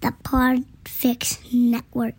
[0.00, 2.14] the Podfix Network.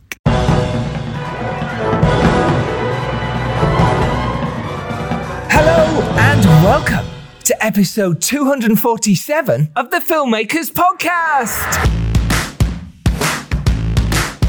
[5.50, 7.06] Hello and welcome
[7.46, 11.88] to episode 247 of the Filmmakers Podcast.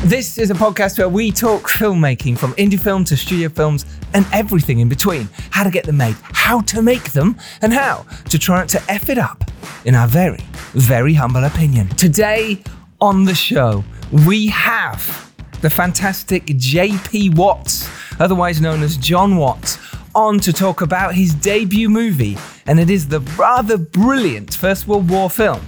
[0.03, 4.27] This is a podcast where we talk filmmaking from indie film to studio films and
[4.33, 5.29] everything in between.
[5.51, 8.83] How to get them made, how to make them, and how to try not to
[8.89, 9.45] F it up,
[9.85, 10.41] in our very,
[10.73, 11.87] very humble opinion.
[11.91, 12.61] Today
[13.01, 13.83] on the show,
[14.27, 17.89] we have the fantastic JP Watts,
[18.21, 19.79] otherwise known as John Watts,
[20.15, 25.09] on to talk about his debut movie, and it is the rather brilliant First World
[25.09, 25.61] War film,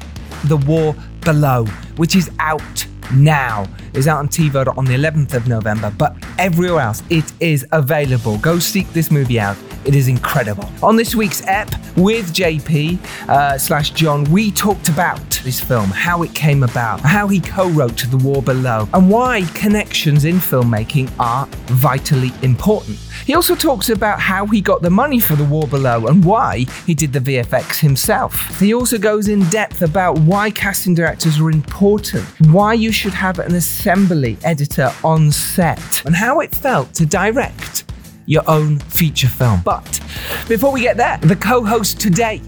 [0.45, 1.67] The War Below,
[1.97, 3.67] which is out now.
[3.95, 8.39] It's out on TiVo on the 11th of November, but everywhere else it is available.
[8.39, 9.57] Go seek this movie out.
[9.85, 10.71] It is incredible.
[10.83, 16.23] On this week's ep with JP uh, slash John, we talked about this film, how
[16.23, 21.47] it came about, how he co-wrote The War Below, and why connections in filmmaking are
[21.67, 22.99] vitally important.
[23.27, 26.67] He also talks about how he got the money for The War Below and why
[26.87, 28.59] he did the VFX himself.
[28.59, 33.39] He also goes in depth about why casting directors are important, why you should have
[33.39, 37.85] an assembly editor on set, and how it felt to direct
[38.27, 39.61] your own feature film.
[39.65, 40.01] But
[40.47, 42.41] before we get there, the co host today,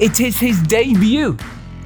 [0.00, 1.36] it is his debut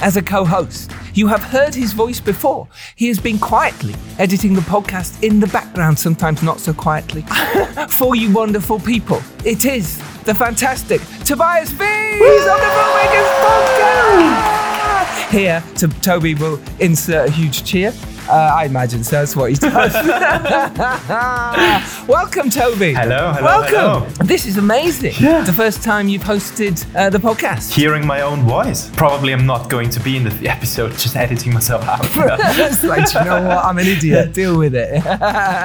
[0.01, 0.93] as a co host.
[1.13, 2.69] You have heard his voice before.
[2.95, 7.21] He has been quietly editing the podcast in the background, sometimes not so quietly.
[7.91, 15.31] For you wonderful people, it is the fantastic Tobias Vees on the Filmmakers Podcast.
[15.31, 17.93] Here, to, Toby will insert a huge cheer.
[18.29, 19.17] Uh, I imagine so.
[19.17, 19.95] That's what he does.
[22.09, 22.93] Welcome, Toby.
[22.93, 24.11] Hello, hello, Welcome.
[24.13, 24.27] hello.
[24.27, 25.15] This is amazing.
[25.19, 25.43] Yeah.
[25.45, 27.73] The first time you've hosted uh, the podcast.
[27.73, 28.91] Hearing my own voice.
[28.91, 32.01] Probably I'm not going to be in the episode, just editing myself out.
[32.15, 33.65] it's like, you know what?
[33.65, 34.33] I'm an idiot.
[34.33, 35.03] Deal with it.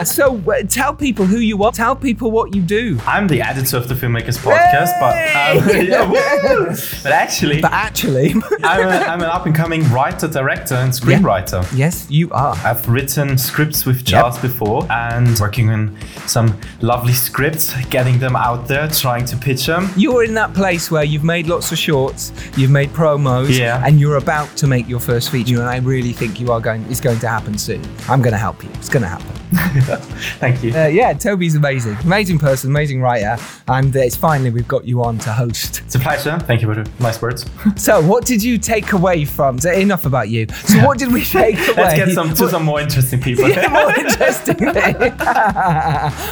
[0.08, 1.72] so, uh, tell people who you are.
[1.72, 3.00] Tell people what you do.
[3.08, 8.34] I'm the editor of the Filmmakers Podcast, but, um, yeah, but actually, But actually,
[8.64, 11.66] I'm, a, I'm an up and coming writer, director, and screenwriter.
[11.76, 12.51] yes, you are.
[12.64, 15.98] I've written scripts with Giles before and working on
[16.28, 19.90] some lovely scripts, getting them out there, trying to pitch them.
[19.96, 23.84] You're in that place where you've made lots of shorts, you've made promos, Yeah.
[23.86, 25.60] and you're about to make your first feature.
[25.60, 26.86] And I really think you are going.
[26.90, 27.82] It's going to happen soon.
[28.08, 28.70] I'm going to help you.
[28.76, 29.41] It's going to happen.
[30.40, 30.74] Thank you.
[30.74, 35.04] Uh, yeah, Toby's amazing, amazing person, amazing writer, and uh, it's finally we've got you
[35.04, 35.82] on to host.
[35.86, 36.40] It's a pleasure.
[36.40, 37.46] Thank you for the nice words.
[37.76, 39.58] So, what did you take away from?
[39.60, 40.46] So enough about you.
[40.66, 41.74] So, what did we take away?
[41.84, 43.50] Let's get some to some more interesting people.
[43.50, 44.56] yeah, more interesting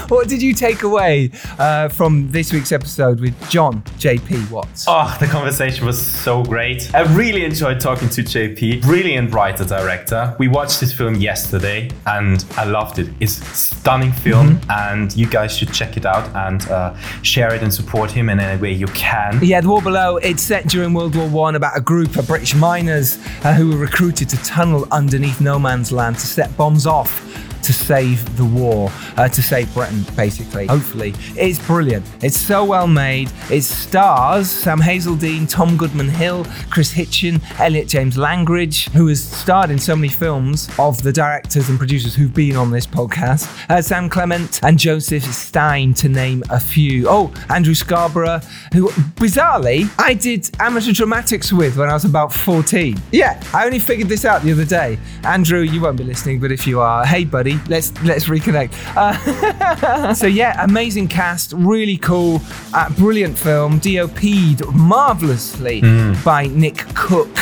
[0.07, 4.86] what did you take away uh, from this week's episode with John JP Watts?
[4.88, 6.94] Oh, the conversation was so great.
[6.94, 10.36] I really enjoyed talking to JP, brilliant writer director.
[10.40, 13.09] We watched this film yesterday and I loved it.
[13.20, 17.64] It's a stunning film and you guys should check it out and uh, share it
[17.64, 19.40] and support him in any way you can.
[19.44, 22.56] Yeah, The War Below, it's set during World War One about a group of British
[22.56, 27.25] miners uh, who were recruited to tunnel underneath no man's land to set bombs off
[27.64, 30.68] to save the war, uh, to save Britain, basically.
[30.68, 31.14] Hopefully.
[31.36, 32.06] It's brilliant.
[32.22, 33.31] It's so well made.
[33.50, 39.72] It stars Sam Hazeldine, Tom Goodman Hill, Kris Hitchen, Elliot James Langridge, who has starred
[39.72, 43.81] in so many films of the directors and producers who've been on this podcast, uh,
[43.81, 47.08] Sam Clement and Joseph Stein, to name a few.
[47.08, 48.40] Oh, Andrew Scarborough,
[48.74, 52.98] who bizarrely I did amateur dramatics with when I was about 14.
[53.12, 54.98] Yeah, I only figured this out the other day.
[55.24, 58.74] Andrew, you won't be listening, but if you are, hey buddy, let's let's reconnect.
[58.96, 62.42] Uh, so yeah, amazing cast, really cool,
[62.74, 65.82] uh, brilliant film, DOP'd marvelously
[66.24, 67.36] by Nick Cook,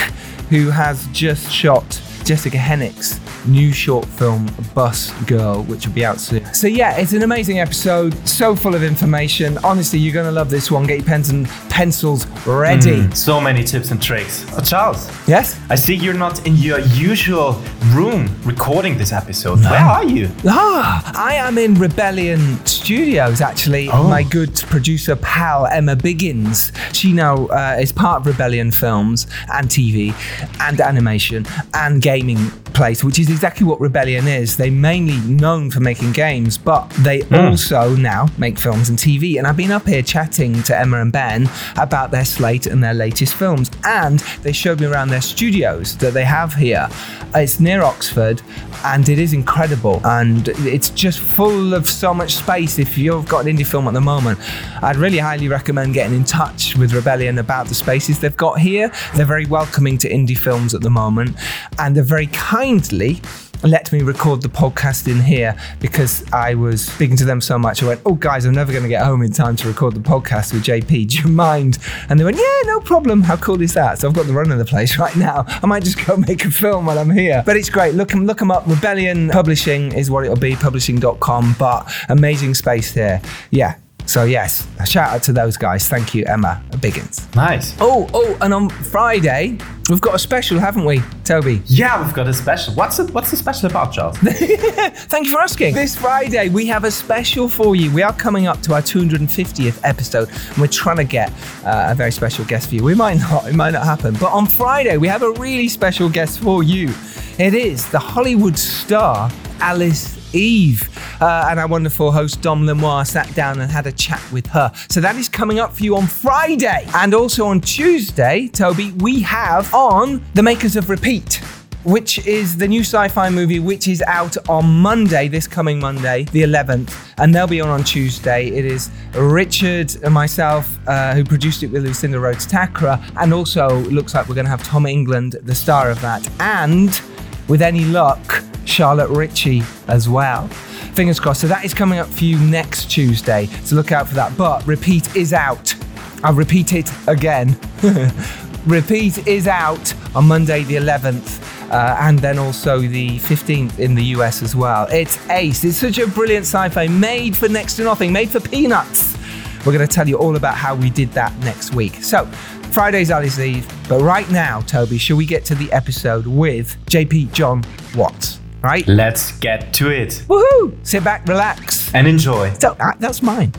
[0.49, 6.19] who has just shot Jessica Henwick's new short film Bus Girl, which will be out
[6.19, 6.43] soon.
[6.53, 9.57] So yeah, it's an amazing episode, so full of information.
[9.63, 10.85] Honestly, you're gonna love this one.
[10.85, 13.09] Get your pens and pencils ready.
[13.15, 14.45] So many tips and tricks.
[14.55, 15.59] Oh, Giles, Yes?
[15.69, 19.59] I see you're not in your usual room recording this episode.
[19.59, 20.29] Where are you?
[20.45, 23.89] Ah, I am in Rebellion Studios, actually.
[23.89, 24.07] Oh.
[24.07, 26.71] My good producer pal, Emma Biggins.
[26.93, 30.13] She now uh, is part of Rebellion Films and TV
[30.61, 34.57] and animation and gaming place, which is exactly what Rebellion is.
[34.57, 37.35] They're mainly known for making games, but they hmm.
[37.35, 39.37] also now make films and TV.
[39.37, 41.47] And I've been up here chatting to Emma and Ben
[41.77, 43.69] about their slate and their latest films.
[43.83, 46.89] And they showed me around their studios that they have here.
[47.35, 48.41] It's near Oxford
[48.83, 50.01] and it is incredible.
[50.03, 52.79] And it's just full of so much space.
[52.79, 54.39] If you've got an indie film at the moment,
[54.81, 58.91] I'd really highly recommend getting in touch with Rebellion about the spaces they've got here.
[59.15, 61.37] They're very welcoming to indie films at the moment
[61.77, 63.21] and they're very kindly
[63.63, 67.81] let me record the podcast in here because I was speaking to them so much.
[67.83, 69.99] I went, Oh, guys, I'm never going to get home in time to record the
[69.99, 70.87] podcast with JP.
[71.09, 71.77] Do you mind?
[72.09, 73.21] And they went, Yeah, no problem.
[73.23, 73.99] How cool is that?
[73.99, 75.45] So I've got the run of the place right now.
[75.47, 77.43] I might just go make a film while I'm here.
[77.45, 77.95] But it's great.
[77.95, 78.67] Look them, look them up.
[78.67, 81.55] Rebellion Publishing is what it'll be, publishing.com.
[81.57, 83.21] But amazing space here.
[83.51, 83.75] Yeah,
[84.07, 85.87] so yes, a shout out to those guys.
[85.87, 87.33] Thank you, Emma Biggins.
[87.35, 87.75] Nice.
[87.79, 89.57] Oh, oh, and on Friday
[89.89, 91.61] we've got a special, haven't we, Toby?
[91.65, 92.73] Yeah, we've got a special.
[92.73, 93.11] What's it?
[93.11, 94.17] What's the special about, Giles?
[94.19, 95.75] Thank you for asking.
[95.75, 97.93] This Friday we have a special for you.
[97.93, 101.31] We are coming up to our 250th episode, and we're trying to get
[101.65, 102.83] uh, a very special guest for you.
[102.83, 106.09] We might not, it might not happen, but on Friday we have a really special
[106.09, 106.93] guest for you.
[107.37, 109.29] It is the Hollywood star
[109.59, 110.89] Alice Eve.
[111.19, 114.71] Uh, and our wonderful host Dom Lenoir sat down and had a chat with her.
[114.89, 116.87] So that is coming up for you on Friday.
[116.93, 121.41] And also on Tuesday, Toby, we have on the makers of Repeat
[121.87, 126.41] which is the new sci-fi movie which is out on Monday, this coming Monday, the
[126.41, 128.47] 11th, and they'll be on on Tuesday.
[128.47, 133.69] It is Richard and myself uh, who produced it with Lucinda Rhodes Thakrar, and also
[133.85, 137.01] looks like we're going to have Tom England, the star of that, and
[137.47, 140.47] with any luck, Charlotte Ritchie as well.
[140.93, 141.41] Fingers crossed.
[141.41, 143.47] So that is coming up for you next Tuesday.
[143.63, 144.37] So look out for that.
[144.37, 145.75] But Repeat is out.
[146.23, 147.57] I'll repeat it again.
[148.65, 151.43] Repeat is out on Monday the 11th.
[151.71, 154.87] Uh, and then also the 15th in the US as well.
[154.89, 155.63] It's Ace.
[155.63, 159.17] It's such a brilliant sci fi made for next to nothing, made for peanuts.
[159.65, 161.95] We're going to tell you all about how we did that next week.
[161.95, 162.25] So,
[162.71, 163.67] Friday's Alice Eve.
[163.89, 167.63] But right now, Toby, shall we get to the episode with JP John
[167.95, 168.39] Watts?
[168.67, 168.85] Right?
[168.85, 170.25] Let's get to it.
[170.27, 170.85] Woohoo!
[170.85, 172.51] Sit back, relax, and enjoy.
[172.55, 173.53] So, uh, that's mine.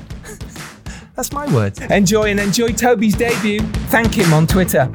[1.16, 1.80] that's my words.
[1.80, 3.60] Enjoy and enjoy Toby's debut.
[3.88, 4.90] Thank him on Twitter.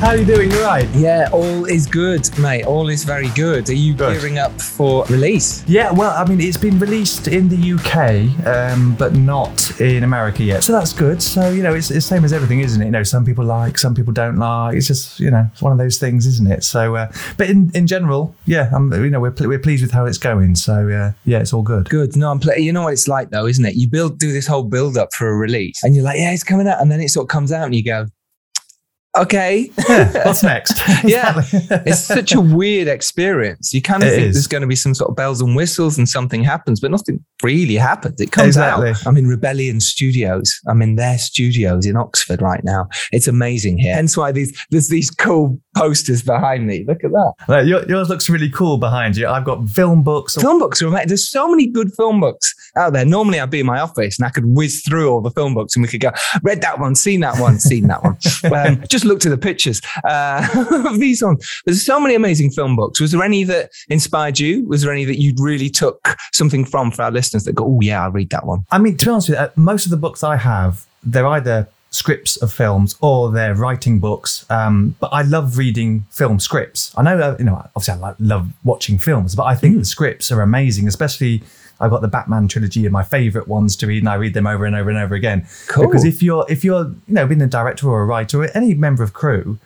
[0.00, 0.50] How are you doing?
[0.50, 0.88] You right?
[0.94, 2.64] Yeah, all is good, mate.
[2.64, 3.68] All is very good.
[3.68, 4.18] Are you good.
[4.18, 5.62] gearing up for release?
[5.68, 10.42] Yeah, well, I mean, it's been released in the UK, um, but not in America
[10.42, 10.64] yet.
[10.64, 11.22] So that's good.
[11.22, 12.86] So, you know, it's the same as everything, isn't it?
[12.86, 14.74] You know, some people like, some people don't like.
[14.74, 16.64] It's just, you know, it's one of those things, isn't it?
[16.64, 20.06] So, uh, but in, in general, yeah, I'm, you know, we're, we're pleased with how
[20.06, 20.54] it's going.
[20.54, 21.90] So, uh, yeah, it's all good.
[21.90, 22.16] Good.
[22.16, 23.74] No, I'm pl- you know what it's like though, isn't it?
[23.74, 26.42] You build, do this whole build up for a release and you're like, yeah, it's
[26.42, 26.80] coming out.
[26.80, 28.06] And then it sort of comes out and you go,
[29.16, 29.70] okay.
[29.88, 30.80] yeah, what's next?
[31.04, 31.42] yeah.
[31.52, 33.72] it's such a weird experience.
[33.74, 34.34] You kind of it think is.
[34.34, 37.24] there's going to be some sort of bells and whistles and something happens, but nothing
[37.42, 38.20] really happens.
[38.20, 38.90] It comes exactly.
[38.90, 39.06] out.
[39.06, 40.60] I'm in Rebellion Studios.
[40.66, 42.88] I'm in their studios in Oxford right now.
[43.12, 43.94] It's amazing here.
[43.94, 46.84] Hence why these there's these cool posters behind me.
[46.86, 47.66] Look at that.
[47.66, 49.28] yours looks really cool behind you.
[49.28, 50.36] I've got film books.
[50.36, 51.08] Film books are amazing.
[51.08, 53.04] There's so many good film books out there.
[53.04, 55.76] Normally I'd be in my office and I could whiz through all the film books
[55.76, 56.10] and we could go,
[56.42, 58.16] read that one, seen that one, seen that one.
[58.52, 60.46] Um, just looked at the pictures uh,
[60.86, 61.38] of these on.
[61.64, 63.00] There's so many amazing film books.
[63.00, 64.66] Was there any that inspired you?
[64.66, 67.80] Was there any that you really took something from for our listeners that go, oh
[67.80, 68.64] yeah, I'll read that one?
[68.70, 71.26] I mean, to be honest with you, uh, most of the books I have, they're
[71.26, 74.46] either scripts of films or they're writing books.
[74.48, 76.94] Um, but I love reading film scripts.
[76.96, 79.80] I know, uh, you know, obviously I like, love watching films, but I think mm.
[79.80, 81.42] the scripts are amazing, especially
[81.80, 84.46] I've got the Batman trilogy and my favorite ones to read, and I read them
[84.46, 85.46] over and over and over again.
[85.68, 85.86] Cool.
[85.86, 88.74] Because if you're if you're you know being a director or a writer or any
[88.74, 89.58] member of crew,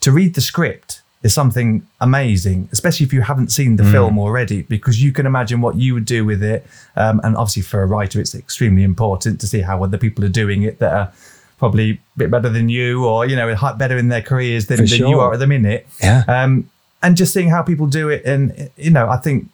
[0.00, 3.92] to read the script is something amazing, especially if you haven't seen the mm.
[3.92, 6.66] film already, because you can imagine what you would do with it.
[6.96, 10.30] Um, and obviously, for a writer, it's extremely important to see how other people are
[10.30, 11.12] doing it that are
[11.58, 14.86] probably a bit better than you, or you know, better in their careers than, than
[14.86, 15.08] sure.
[15.08, 15.86] you are at the minute.
[16.02, 16.24] Yeah.
[16.26, 16.70] Um,
[17.02, 19.48] and just seeing how people do it, and you know, I think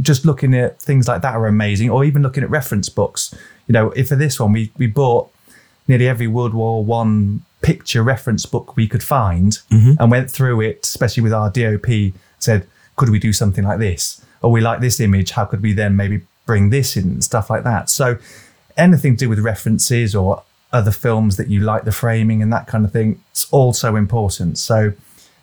[0.00, 3.34] just looking at things like that are amazing, or even looking at reference books.
[3.66, 5.30] You know, if for this one we we bought
[5.88, 9.94] nearly every World War One picture reference book we could find mm-hmm.
[9.98, 14.24] and went through it, especially with our DOP, said, could we do something like this?
[14.42, 17.50] Or we like this image, how could we then maybe bring this in and stuff
[17.50, 17.90] like that?
[17.90, 18.18] So
[18.76, 22.66] anything to do with references or other films that you like the framing and that
[22.66, 24.58] kind of thing, it's also important.
[24.58, 24.92] So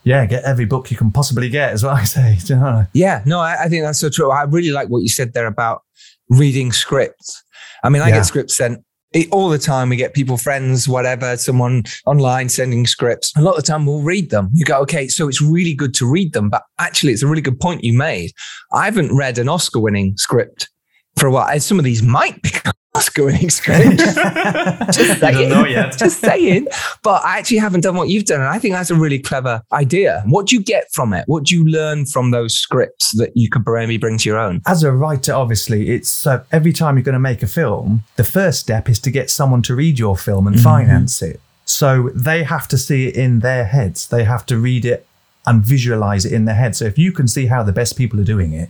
[0.04, 2.38] yeah, get every book you can possibly get, is what I say.
[2.46, 2.86] You know?
[2.94, 4.32] Yeah, no, I, I, think that's so true.
[4.32, 5.82] I really like what you said there about
[6.30, 7.44] reading scripts.
[7.84, 8.16] I mean, I yeah.
[8.16, 8.84] get scripts sent
[9.32, 9.90] all the time.
[9.90, 13.32] We get people, friends, whatever, someone online sending scripts.
[13.38, 14.50] A lot of the time we'll read them.
[14.54, 16.50] You go, okay, so it's really good to read them.
[16.50, 18.32] But actually, it's a really good point you made.
[18.74, 20.70] I haven't read an Oscar winning script
[21.18, 21.48] for a while.
[21.50, 23.98] And some of these might become Oscar-winning script.
[23.98, 25.20] just saying.
[25.20, 25.98] don't know yet.
[25.98, 26.68] Just saying.
[27.02, 29.64] But I actually haven't done what you've done, and I think that's a really clever
[29.72, 30.24] idea.
[30.28, 31.24] What do you get from it?
[31.28, 34.62] What do you learn from those scripts that you could maybe bring to your own?
[34.68, 38.24] As a writer, obviously, it's uh, every time you're going to make a film, the
[38.24, 41.40] first step is to get someone to read your film and finance it.
[41.66, 44.08] So they have to see it in their heads.
[44.08, 45.08] They have to read it
[45.46, 46.76] and visualize it in their head.
[46.76, 48.70] So if you can see how the best people are doing it,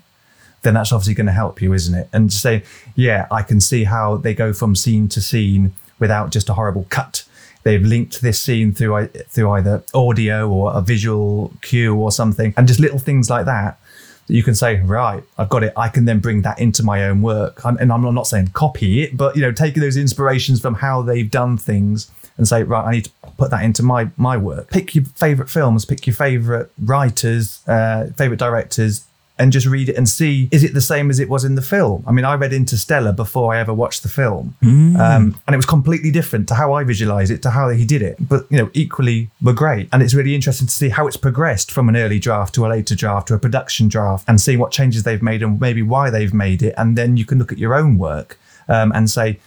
[0.63, 2.10] then that's obviously going to help you, isn't it?
[2.12, 2.63] And say,
[2.96, 6.88] yeah, I can see how they go from scene to scene without just a horrible
[6.89, 7.25] cut.
[7.63, 12.67] They've linked this scene through through either audio or a visual cue or something, and
[12.67, 13.79] just little things like that
[14.27, 15.74] that you can say, right, I've got it.
[15.75, 19.03] I can then bring that into my own work, I'm, and I'm not saying copy
[19.03, 22.86] it, but you know, taking those inspirations from how they've done things and say, right,
[22.86, 24.70] I need to put that into my my work.
[24.70, 29.05] Pick your favorite films, pick your favorite writers, uh, favorite directors,
[29.37, 31.61] and just read it and see is it the same as it was in the
[31.61, 32.03] film.
[32.05, 35.65] I mean, I read Interstellar before I ever watched the film, um, and it was
[35.65, 38.17] completely different to how I visualize it to how he did it.
[38.19, 41.71] But you know, equally were great, and it's really interesting to see how it's progressed
[41.71, 44.71] from an early draft to a later draft to a production draft, and see what
[44.71, 47.57] changes they've made and maybe why they've made it, and then you can look at
[47.57, 48.37] your own work
[48.67, 49.39] um, and say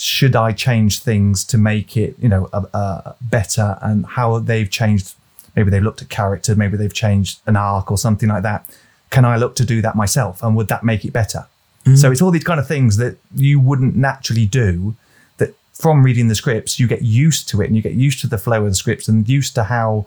[0.00, 4.70] should I change things to make it, you know, uh, uh, better and how they've
[4.70, 5.16] changed?
[5.56, 8.64] Maybe they've looked at character, maybe they've changed an arc or something like that.
[9.10, 10.42] Can I look to do that myself?
[10.42, 11.46] And would that make it better?
[11.84, 11.96] Mm.
[11.96, 14.96] So it's all these kind of things that you wouldn't naturally do
[15.38, 18.26] that from reading the scripts, you get used to it and you get used to
[18.26, 20.06] the flow of the scripts and used to how,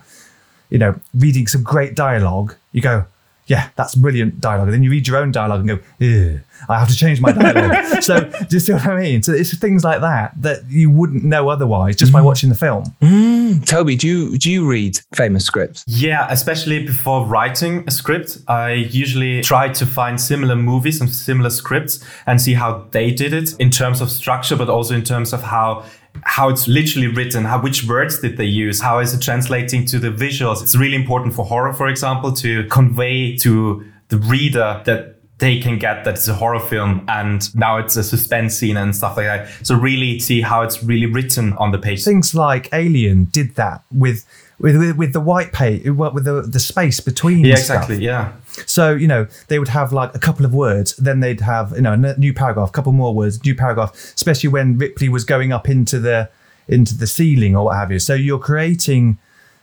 [0.70, 3.06] you know, reading some great dialogue, you go,
[3.48, 4.68] yeah, that's brilliant dialogue.
[4.68, 7.32] And then you read your own dialogue and go, Ugh, I have to change my
[7.32, 8.02] dialogue.
[8.04, 9.24] so do you see what I mean?
[9.24, 12.26] So it's things like that that you wouldn't know otherwise just by mm.
[12.26, 12.86] watching the film.
[13.02, 13.66] Mm.
[13.66, 15.84] Toby, do you do you read famous scripts?
[15.88, 21.50] Yeah, especially before writing a script, I usually try to find similar movies and similar
[21.50, 25.34] scripts and see how they did it in terms of structure, but also in terms
[25.34, 25.84] of how
[26.24, 30.00] how it's literally written, how which words did they use, how is it translating to
[30.00, 30.62] the visuals.
[30.62, 35.11] It's really important for horror, for example, to convey to the reader that
[35.42, 38.96] they can get that it's a horror film and now it's a suspense scene and
[38.96, 39.50] stuff like that.
[39.66, 42.04] So really see how it's really written on the page.
[42.04, 44.24] Things like Alien did that with
[44.60, 47.44] with with, the white page, with the the space between.
[47.44, 47.90] yeah, stuff.
[47.90, 48.06] exactly.
[48.06, 48.34] Yeah.
[48.68, 51.82] So you know they would have like a couple of words, then they'd have you
[51.82, 53.96] know a new paragraph, a couple more words, new paragraph.
[53.96, 56.30] Especially when Ripley was going up into the
[56.68, 57.98] into the ceiling or what have you.
[57.98, 59.18] So you're creating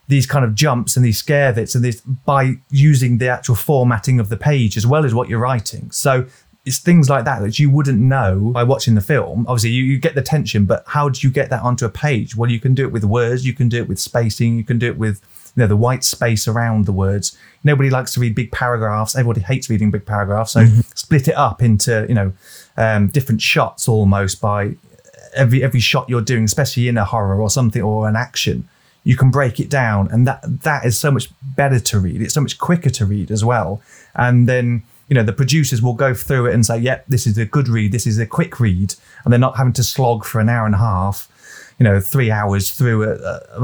[0.09, 4.19] these kind of jumps and these scare bits and this by using the actual formatting
[4.19, 5.91] of the page as well as what you're writing.
[5.91, 6.27] So
[6.65, 9.47] it's things like that that you wouldn't know by watching the film.
[9.49, 12.37] Obviously, you, you get the tension, but how do you get that onto a page?
[12.37, 14.79] Well, you can do it with words, you can do it with spacing, you can
[14.79, 15.23] do it with
[15.57, 17.37] you know the white space around the words.
[17.65, 19.17] Nobody likes to read big paragraphs.
[19.17, 20.53] Everybody hates reading big paragraphs.
[20.53, 22.33] So split it up into you know
[22.77, 24.77] um, different shots almost by
[25.35, 28.69] every every shot you're doing, especially in a horror or something or an action.
[29.11, 31.27] You can break it down, and that that is so much
[31.61, 32.21] better to read.
[32.23, 33.81] It's so much quicker to read as well.
[34.15, 37.39] And then you know the producers will go through it and say, "Yep, this is
[37.39, 37.91] a good read.
[37.93, 40.75] This is a quick read," and they're not having to slog for an hour and
[40.75, 41.17] a half,
[41.79, 43.13] you know, three hours through a,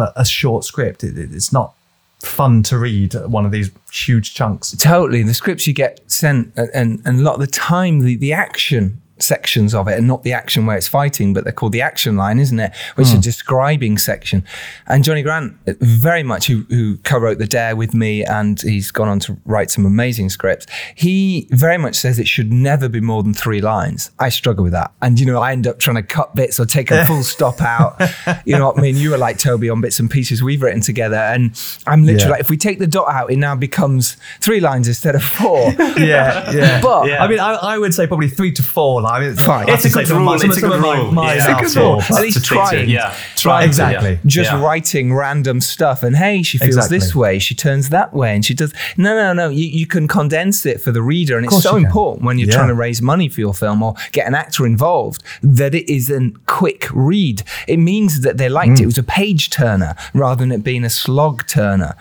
[0.03, 1.05] a, a short script.
[1.05, 1.75] It, it- it's not
[2.21, 4.75] fun to read one of these huge chunks.
[4.79, 5.23] Totally.
[5.23, 8.33] The scripts you get sent, and, and, and a lot of the time, the, the
[8.33, 11.83] action sections of it, and not the action where it's fighting, but they're called the
[11.83, 12.73] action line, isn't it?
[12.97, 13.23] Which is a hmm.
[13.23, 14.45] describing section.
[14.87, 19.09] And Johnny Grant, very much who, who co-wrote The Dare with me, and he's gone
[19.09, 20.67] on to write some amazing scripts.
[20.95, 24.11] He very much says it should never be more than three lines.
[24.19, 26.67] I struggle with that, and you know, I end up trying to cut bits or
[26.67, 28.01] take a full stop out.
[28.45, 28.97] You know what I mean?
[28.97, 32.31] You were like Toby on bits and pieces we've written together, and I'm literally Yeah.
[32.31, 35.73] like, if we take the dot out, it now becomes three lines instead of four.
[35.95, 36.81] Yeah, yeah.
[36.81, 37.23] But Yeah.
[37.23, 39.01] I mean, I, I would say probably three to four.
[39.05, 39.71] Like, I mean, Fine.
[39.71, 40.21] I It's a good rule.
[40.21, 41.13] my- It's a good rule.
[41.13, 41.61] my Yeah.
[41.61, 42.03] It's a good rule.
[42.03, 42.57] At least to it.
[42.57, 42.89] trying.
[42.89, 43.67] Yeah, trying.
[43.69, 44.11] Exactly.
[44.13, 44.19] Yeah.
[44.27, 44.61] just Yeah.
[44.63, 46.99] writing random stuff and hey she feels Exactly.
[46.99, 50.09] this way she turns that way and she does no no no you, you can
[50.09, 52.55] condense it for the reader and it's so important when you're Yeah.
[52.57, 56.11] trying to raise money for your film or get an actor involved that it is
[56.11, 58.81] a quick read it means that they liked Mm.
[58.81, 61.95] it it was a page turner rather than it being a slog turner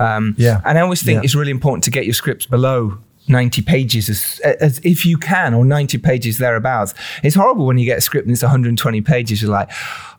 [0.00, 0.60] um, Yeah.
[0.64, 1.24] and I always think Yeah.
[1.24, 2.98] it's really important to get your scripts below
[3.28, 7.84] 90 pages as, as if you can or 90 pages thereabouts it's horrible when you
[7.84, 9.70] get a script and it's 120 pages you're like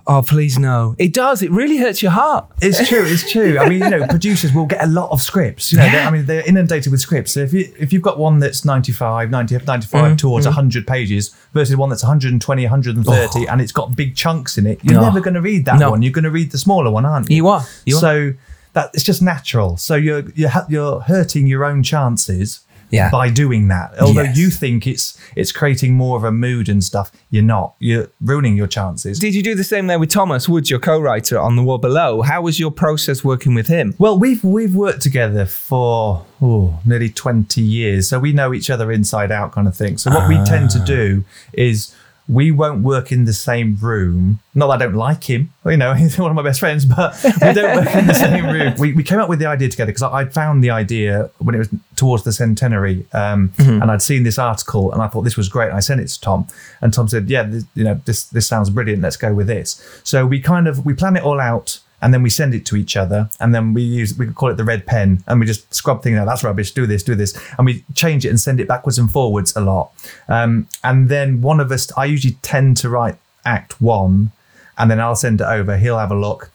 [0.08, 3.04] oh please no it does it really hurts your heart It's true.
[3.06, 3.58] It's true.
[3.58, 5.72] I mean, you know, producers will get a lot of scripts.
[5.72, 7.34] You know, I mean, they're inundated with scripts.
[7.34, 10.16] So if you if you've got one that's 95, 90, 95 mm-hmm.
[10.16, 10.56] towards mm-hmm.
[10.56, 15.01] 100 pages versus one that's 120, 130, and it's got big chunks in it, you're
[15.01, 15.92] never going to read that No.
[15.92, 16.01] one.
[16.01, 17.38] You're going to read the smaller one, aren't you?
[17.38, 17.63] You are.
[17.86, 18.00] You are.
[18.00, 18.34] so
[18.74, 19.78] that it's just natural.
[19.78, 23.10] So you're you're you're hurting your own chances Yeah.
[23.10, 24.00] by doing that.
[24.00, 24.38] Although Yes.
[24.38, 27.75] you think it's it's creating more of a mood and stuff, you're not.
[27.79, 29.19] You're ruining your chances.
[29.19, 32.22] Did you do the same there with Thomas Woods, your co-writer on The War Below?
[32.22, 33.96] How was your process working with him?
[33.98, 38.91] Well, we've we've worked together for oh, nearly twenty years, so we know each other
[38.91, 39.98] inside out, kind of thing.
[39.98, 40.86] So what we tend to ah.
[40.86, 41.96] do is
[42.30, 44.40] we won't work in the same room.
[44.54, 47.20] Not that I don't like him, you know, he's one of my best friends, but
[47.24, 48.76] we don't work in the same room.
[48.78, 51.56] We, we came up with the idea together because I, I found the idea when
[51.56, 55.36] it was towards the centenary, um, and I'd seen this article, and I thought this
[55.38, 55.72] was great.
[55.72, 56.48] I sent it to Tom,
[56.82, 59.02] and Tom said, "Yeah, this, you know, this this sounds brilliant.
[59.02, 62.24] Let's go with this." So we kind of we plan it all out and then
[62.24, 64.63] we send it to each other and then we use we could call it the
[64.63, 66.25] red pen and we just scrub things out.
[66.25, 66.72] That's rubbish.
[66.72, 67.38] Do this do this.
[67.58, 69.91] And we change it and send it backwards and forwards a lot.
[70.27, 74.32] Um, and then one of us i usually tend to write act one
[74.77, 75.77] and then i'll send it over.
[75.77, 76.51] He'll have a look.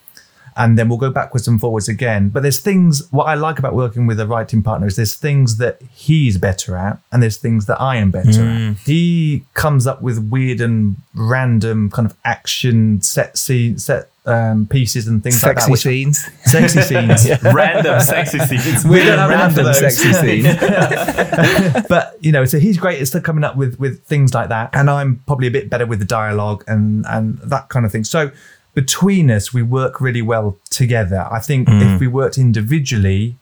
[0.57, 2.29] And then we'll go backwards and forwards again.
[2.29, 5.59] But there's things what i like about working with a writing partner is there's things
[5.59, 8.77] that he's better at and there's things that i am better at.
[8.79, 15.07] He comes up with weird and random kind of action set scene set um, pieces
[15.07, 16.25] and things like that Sexy which- scenes.
[16.45, 18.85] sexy scenes Random sexy scenes.
[18.85, 21.87] We don't don't have have random sexy scenes.
[21.89, 24.71] but you know, so he's great at still coming up with with things like that,
[24.73, 28.05] and I'm probably a bit better with the dialogue and and that kind of thing.
[28.05, 28.31] So
[28.75, 31.29] between us, we work really well together.
[31.31, 33.37] I think if we worked individually,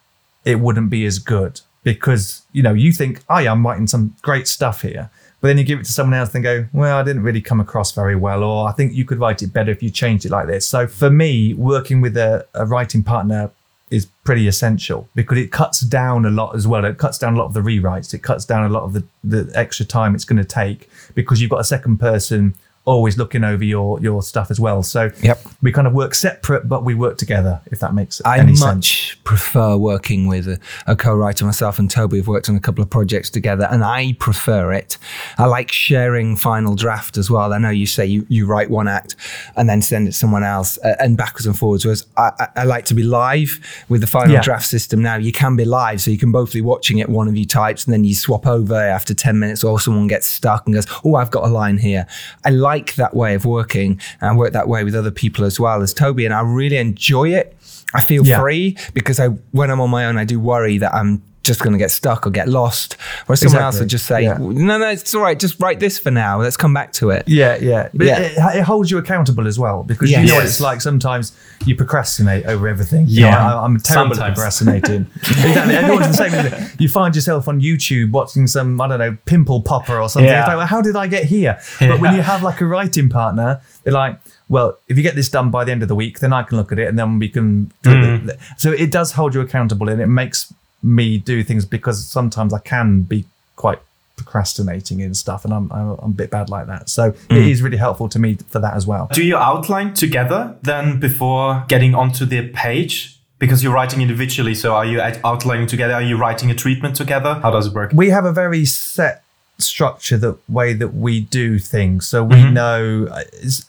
[0.44, 4.16] it wouldn't be as good because you know you think, oh yeah, I'm writing some
[4.22, 5.10] great stuff here.
[5.42, 7.58] But then you give it to someone else and go, well, I didn't really come
[7.58, 10.30] across very well, or I think you could write it better if you changed it
[10.30, 10.64] like this.
[10.64, 13.50] So for me, working with a, a writing partner
[13.90, 16.84] is pretty essential because it cuts down a lot as well.
[16.84, 18.14] It cuts down a lot of the rewrites.
[18.14, 21.42] It cuts down a lot of the, the extra time it's going to take because
[21.42, 22.54] you've got a second person
[22.84, 24.82] always looking over your your stuff as well.
[24.82, 25.40] So Yep.
[25.62, 27.60] we kind of work separate, but we work together.
[27.66, 28.62] If that makes I any sense.
[28.64, 30.58] I much prefer working with a,
[30.88, 31.44] a co-writer.
[31.44, 34.98] Myself and Toby have worked on a couple of projects together, and I prefer it.
[35.38, 37.52] I like sharing final draft as well.
[37.52, 39.14] I know you say you, you write one act
[39.56, 41.84] and then send it to someone else, uh, and backwards and forwards.
[41.84, 44.40] Whereas I, I, I like to be live with the final Yeah.
[44.42, 45.00] draft system.
[45.02, 47.08] Now you can be live, so you can both be watching it.
[47.08, 50.26] One of you types, and then you swap over after ten minutes, or someone gets
[50.26, 52.06] stuck and goes, "Oh, I've got a line here."
[52.44, 55.82] I like that way of working, and work that way with other people as well
[55.82, 57.56] as Toby, and I really enjoy it.
[57.94, 58.40] I feel Yeah.
[58.40, 61.72] free because I, when I'm on my own, I do worry that I'm just going
[61.72, 62.94] to get stuck or get lost.
[63.26, 63.84] Whereas someone else Exactly.
[63.84, 64.36] would just say, Yeah.
[64.38, 65.38] "No, no, it's all right.
[65.38, 66.40] Just write this for now.
[66.40, 67.88] Let's come back to it." Yeah, yeah.
[67.94, 68.18] But Yeah.
[68.20, 70.22] It, it holds you accountable as well because Yes.
[70.22, 70.80] you know what it's like.
[70.80, 71.32] Sometimes
[71.66, 73.06] you procrastinate over everything.
[73.08, 73.30] You Yeah.
[73.32, 75.06] know, I, I'm terrible at procrastinating.
[75.16, 75.74] exactly.
[75.74, 76.70] Everyone's the same.
[76.78, 80.28] You find yourself on YouTube watching some, I don't know, pimple popper or something.
[80.28, 80.40] Yeah.
[80.40, 81.58] It's like, well, how did I get here?
[81.80, 85.28] But when you have like a writing partner, they're like, well, if you get this
[85.28, 87.18] done by the end of the week, then I can look at it and then
[87.18, 87.72] we can.
[87.84, 88.36] Mm.
[88.58, 90.52] So it does hold you accountable and it makes
[90.82, 93.24] me do things because sometimes I can be
[93.56, 93.78] quite
[94.16, 96.88] procrastinating and stuff, and I'm, I'm, a bit bad like that.
[96.88, 97.36] So Mm.
[97.38, 99.08] it is really helpful to me for that as well.
[99.12, 103.18] Do you outline together then before getting onto the page?
[103.38, 105.94] Because you're writing individually, so are you outlining together?
[105.94, 107.40] Are you writing a treatment together?
[107.42, 107.90] How does it work?
[107.92, 109.22] We have a very set
[109.58, 113.22] structure the way that we do things so we know uh,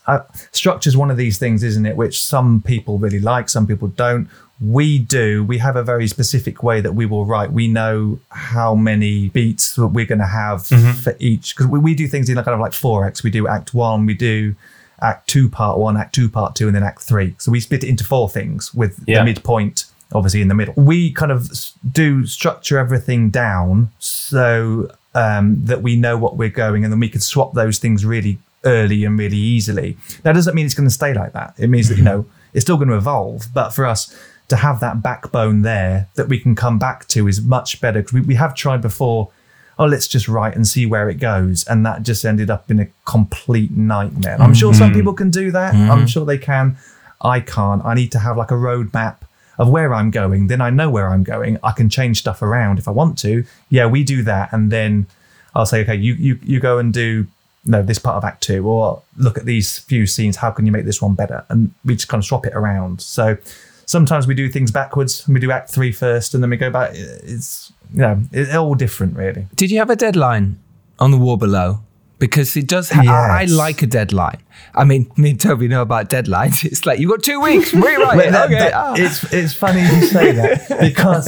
[0.07, 0.19] uh,
[0.51, 3.87] structure is one of these things isn't it which some people really like some people
[3.89, 4.27] don't
[4.61, 7.51] we do we have a very specific way that we will write.
[7.51, 11.95] We know how many beats that we're going to have for each because we, we
[11.95, 13.23] do things in like kind of like four acts.
[13.23, 14.55] We do act one we do
[15.01, 17.35] act two part one act two part two and then act three.
[17.39, 19.19] So we split it into four things with Yeah.
[19.19, 20.75] the midpoint obviously in the middle.
[20.77, 21.49] We kind of
[21.91, 27.09] do structure everything down so um, that we know what we're going and then we
[27.09, 29.97] can swap those things really early and really easily.
[30.21, 31.55] That doesn't mean it's going to stay like that.
[31.57, 34.15] It means that you know it's still going to evolve but for us
[34.49, 38.13] to have that backbone there that we can come back to is much better because
[38.13, 39.29] we, we have tried before
[39.79, 42.79] oh let's just write and see where it goes and that just ended up in
[42.79, 44.39] a complete nightmare.
[44.39, 44.99] I'm sure some mm-hmm.
[44.99, 45.73] people can do that.
[45.73, 46.05] I'm mm-hmm.
[46.05, 46.77] sure they can.
[47.21, 47.83] I can't.
[47.85, 49.17] I need to have like a roadmap
[49.57, 50.47] of where i'm going.
[50.47, 51.57] Then i know where i'm going.
[51.63, 53.45] I can change stuff around if i want to.
[53.69, 55.07] Yeah we do that and then
[55.55, 57.27] i'll say okay you you, you go and do
[57.65, 60.37] no this part of act two or look at these few scenes.
[60.37, 61.45] How can you make this one better?
[61.49, 63.01] And we just kind of swap it around.
[63.01, 63.37] So
[63.85, 66.69] sometimes we do things backwards and we do act three first and then we go
[66.69, 70.59] back it's you know it's all different really Did you have a deadline
[70.99, 71.79] on the war below?
[72.23, 72.89] Because it does.
[72.89, 74.37] Ha- I, I like a deadline.
[74.73, 76.63] I mean, me and Toby know about deadlines.
[76.71, 77.73] It's like you've got two weeks.
[77.87, 78.31] Rewrite it.
[78.31, 78.59] that- Okay.
[78.59, 78.93] that- ah.
[78.95, 81.25] it's it's funny you say that because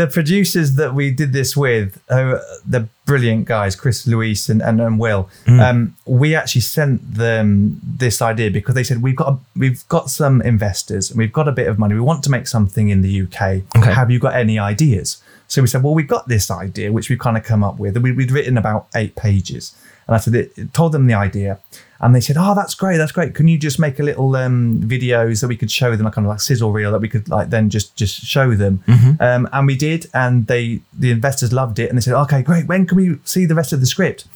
[0.00, 4.80] the producers that we did this with, uh, they're brilliant guys, Chris, Luis, and and,
[4.80, 5.28] and Will.
[5.46, 5.60] Mm.
[5.66, 10.10] Um, we actually sent them this idea because they said we've got a, we've got
[10.10, 11.94] some investors and we've got a bit of money.
[11.94, 13.40] We want to make something in the UK.
[13.76, 13.92] Okay.
[14.00, 15.20] Have you got any ideas?
[15.48, 17.96] So we said, well, we've got this idea which we've kind of come up with.
[17.98, 19.74] We, we'd written about eight pages,
[20.10, 21.60] and I said, it, told them the idea,
[22.00, 23.34] and they said, oh, that's great, that's great.
[23.34, 26.26] Can you just make a little um, videos that we could show them, like kind
[26.26, 28.82] of like sizzle reel that we could like then just just show them,
[29.20, 32.66] um, and we did, and they the investors loved it, and they said, okay, great.
[32.66, 34.26] When can we see the rest of the script?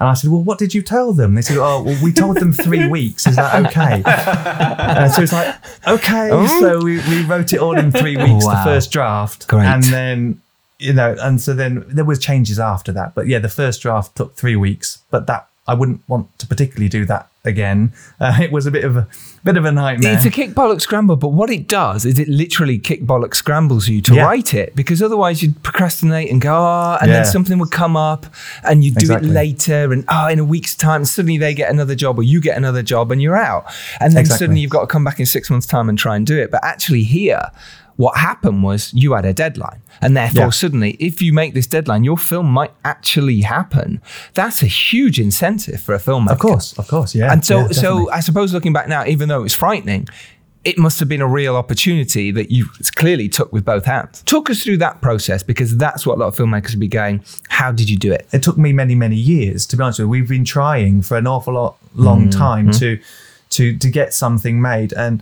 [0.00, 1.34] And I said, well, what did you tell them?
[1.34, 3.26] They said, oh, well, we told them three weeks.
[3.26, 4.02] Is that okay?
[4.06, 5.54] Uh, so it's like,
[5.86, 6.30] okay.
[6.58, 8.64] So we, we wrote it all in three weeks, Wow.
[8.64, 9.46] the first draft.
[9.48, 9.66] Great.
[9.66, 10.40] And then,
[10.80, 13.14] you know, and so then there was changes after that.
[13.14, 15.02] But yeah, the first draft took three weeks.
[15.10, 17.92] But that, I wouldn't want to particularly do that again.
[18.20, 19.08] Uh, it was a bit of a
[19.44, 20.12] bit of a nightmare.
[20.12, 23.88] It's a kick bollock scramble, but what it does is it literally kick bollock scrambles
[23.88, 24.24] you to Yeah.
[24.26, 28.26] write it because otherwise you'd procrastinate and go, oh, and then something would come up
[28.62, 29.30] and you do Exactly.
[29.30, 32.42] it later and oh, in a week's time, suddenly they get another job or you
[32.42, 33.64] get another job and you're out.
[34.00, 34.38] And then Exactly.
[34.44, 36.50] suddenly you've got to come back in six months' time and try and do it.
[36.50, 37.40] But actually, here,
[38.04, 39.80] what happened was you had a deadline.
[40.02, 40.50] And therefore, Yeah.
[40.62, 44.00] suddenly, if you make this deadline, your film might actually happen.
[44.40, 46.30] That's a huge incentive for a filmmaker.
[46.32, 47.32] of course, of course, yeah.
[47.32, 47.90] And so, yeah, so.
[48.18, 50.08] I suppose looking back now, even though it's frightening,
[50.70, 52.62] it must have been a real opportunity that you
[53.02, 54.22] clearly took with both hands.
[54.34, 57.16] Talk us through that process because that's what a lot of filmmakers would be going.
[57.48, 58.24] How did you do it?
[58.32, 61.16] it took me many many years to be honest with you we've been trying for
[61.22, 62.38] an awful lot long Mm-hmm.
[62.46, 62.88] time to
[63.56, 65.14] to to get something made and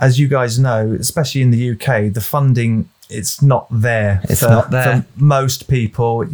[0.00, 4.48] as you guys know especially in the uk the funding it's not there It's for,
[4.48, 5.02] not there.
[5.02, 6.24] for most people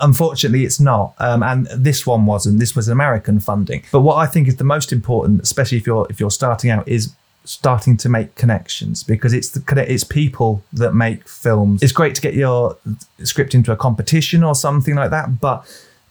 [0.00, 4.26] unfortunately it's not um, and this one wasn't this was american funding but what i
[4.26, 8.08] think is the most important especially if you're if you're starting out is starting to
[8.08, 11.82] make connections because it's the it's people that make films.
[11.82, 12.76] It's great to get your
[13.22, 15.66] script into a competition or something like that, but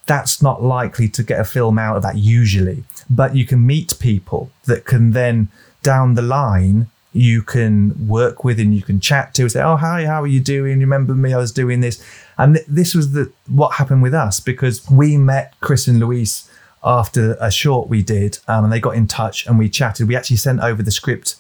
[0.06, 2.84] that's not likely to get a film out of that usually.
[3.10, 5.50] But you can meet people that can then
[5.84, 9.76] down the line you can work with and you can chat to and say, "Oh,
[9.76, 10.80] hi, how are you doing?
[10.80, 11.34] Remember me?
[11.34, 12.02] I was doing this."
[12.38, 16.50] And th- this was the what happened with us because we met Chris and Luis
[16.84, 20.08] after a short we did, um, and they got in touch and we chatted.
[20.08, 21.36] We actually sent over the script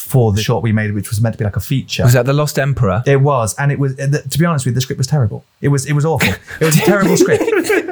[0.00, 2.02] for the short we made, which was meant to be like a feature.
[2.04, 3.02] Was that The Lost Emperor?
[3.06, 3.94] It was, and it was.
[3.96, 5.44] To be honest with you, the script was terrible.
[5.60, 5.86] It was.
[5.86, 6.32] It was awful.
[6.60, 7.42] It was a terrible script.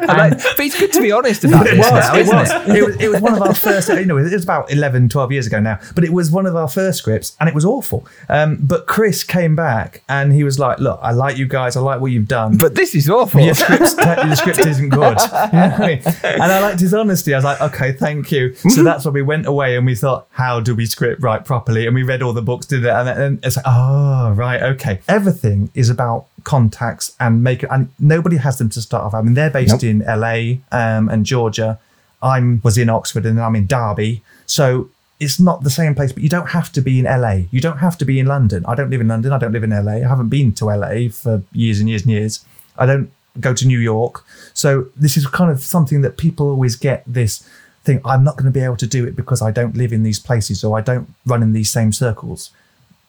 [0.09, 2.51] Like- but it's good to be honest about It was, now, it was.
[2.51, 2.77] it?
[2.77, 2.97] It was.
[2.97, 3.89] It was one of our first.
[3.89, 5.79] You know, it was about 11, 12 years ago now.
[5.95, 8.07] But it was one of our first scripts, and it was awful.
[8.29, 11.77] Um, but Chris came back, and he was like, "Look, I like you guys.
[11.77, 13.41] I like what you've done, But this is awful.
[13.43, 15.19] your script, your script isn't good.
[15.29, 16.03] You know I mean?
[16.25, 17.33] And I liked his honesty.
[17.35, 18.55] I was like, okay, thank you.
[18.55, 21.87] So that's when we went away and we thought, how do we script write properly?
[21.87, 25.01] And we read all the books, did it, and then it's like, oh, right, okay.
[25.09, 29.15] Everything is about contacts and make and nobody has them to start off.
[29.15, 29.83] I mean, they're based Nope.
[29.83, 30.37] in LA
[30.71, 31.79] um, and Georgia.
[32.23, 34.23] I'm was in Oxford and I'm in Derby.
[34.47, 37.37] So it's not the same place, but you don't have to be in LA.
[37.51, 38.65] You don't have to be in London.
[38.67, 39.33] I don't live in London.
[39.33, 39.97] I don't live in LA.
[40.05, 42.45] I haven't been to LA for years and years and years.
[42.77, 44.25] I don't go to New York.
[44.55, 47.49] So this is kind of something that people always get this
[47.89, 48.01] thing.
[48.05, 50.21] I'm not going to be able to do it because I don't live in these
[50.29, 52.51] places or I don't run in these same circles.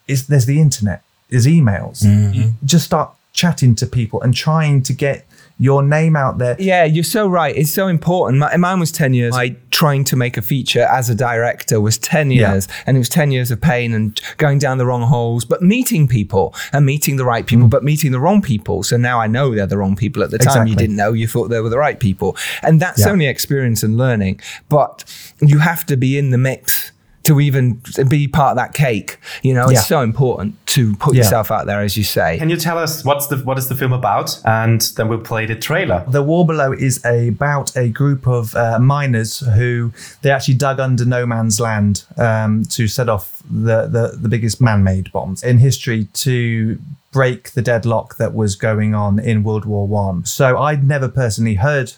[0.08, 2.02] Is there's the internet, there's emails.
[2.34, 5.26] You just start chatting to people and trying to get
[5.60, 6.56] your name out there.
[6.58, 7.54] Yeah, you're so right.
[7.54, 8.38] It's so important.
[8.38, 9.36] My, mine was 10 years.
[9.36, 12.52] I trying to make a feature as a director was 10 Yeah.
[12.52, 12.66] years.
[12.86, 16.08] And it was 10 years of pain and going down the wrong holes, but meeting
[16.08, 17.70] people and meeting the right people, mm.
[17.70, 18.82] but meeting the wrong people.
[18.82, 20.22] So now I know they're the wrong people.
[20.22, 21.12] At the time, you didn't know.
[21.12, 22.38] You thought they were the right people.
[22.62, 23.10] And that's Yeah.
[23.10, 24.40] only experience and learning.
[24.70, 25.04] But
[25.42, 26.92] you have to be in the mix
[27.22, 29.18] to even be part of that cake.
[29.42, 31.22] You know, it's so important to put Yeah.
[31.22, 32.38] yourself out there, as you say.
[32.38, 34.40] Can you tell us what's the what is the film about?
[34.44, 36.04] And then we'll play the trailer.
[36.08, 41.04] The War Below is about a group of uh, miners who they actually dug under
[41.04, 46.04] no man's land um, to set off the, the, the biggest man-made bombs in history
[46.14, 46.78] to
[47.12, 50.24] break the deadlock that was going on in World War One.
[50.24, 51.92] So I'd never personally heard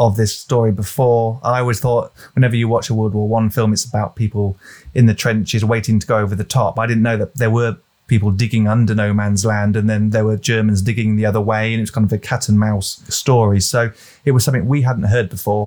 [0.00, 1.38] of this story before.
[1.44, 4.56] I always thought whenever you watch a World War One film, it's about people
[4.94, 6.78] in the trenches waiting to go over the top.
[6.78, 10.24] I didn't know that there were people digging under no man's land and then there
[10.24, 13.02] were Germans digging the other way and it was kind of a cat and mouse
[13.14, 13.60] story.
[13.60, 13.92] So
[14.24, 15.66] it was something we hadn't heard before.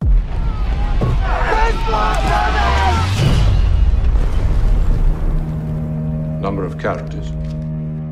[6.41, 7.31] Number of characters?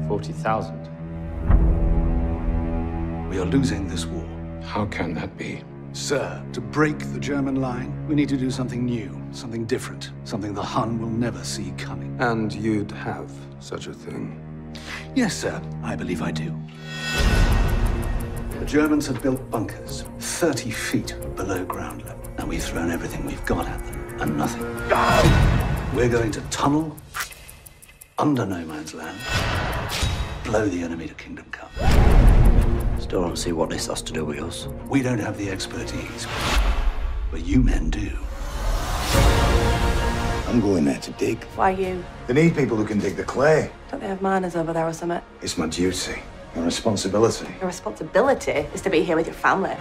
[0.07, 0.79] 40,000.
[3.27, 4.27] We are losing this war.
[4.61, 5.63] How can that be?
[5.93, 10.53] Sir, to break the German line, we need to do something new, something different, something
[10.53, 12.15] the Hun will never see coming.
[12.21, 14.39] And you'd have such a thing.
[15.15, 16.57] Yes, sir, I believe I do.
[18.57, 23.45] The Germans have built bunkers 30 feet below ground level, and we've thrown everything we've
[23.45, 24.63] got at them, and nothing.
[25.93, 26.95] We're going to tunnel
[28.17, 29.17] under no man's land,
[30.45, 32.50] blow the enemy to kingdom come.
[33.11, 34.69] Still don't see what this has to do with us.
[34.87, 36.25] We don't have the expertise,
[37.29, 38.09] but you men do.
[40.47, 41.43] I'm going there to dig.
[41.57, 42.05] Why you?
[42.27, 43.69] They need people who can dig the clay.
[43.89, 45.19] Don't they have miners over there or something?
[45.41, 46.21] It's my duty,
[46.55, 47.53] my responsibility.
[47.59, 49.71] Your responsibility is to be here with your family.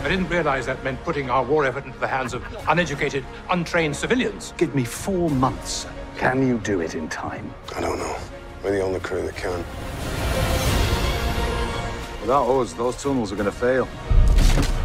[0.00, 3.96] I didn't realize that meant putting our war effort into the hands of uneducated, untrained
[3.96, 4.54] civilians.
[4.56, 5.86] Give me four months.
[6.16, 7.52] Can you do it in time?
[7.76, 8.16] I don't know.
[8.64, 9.58] We're the only crew that can.
[12.22, 13.86] Without us, those tunnels are going to fail.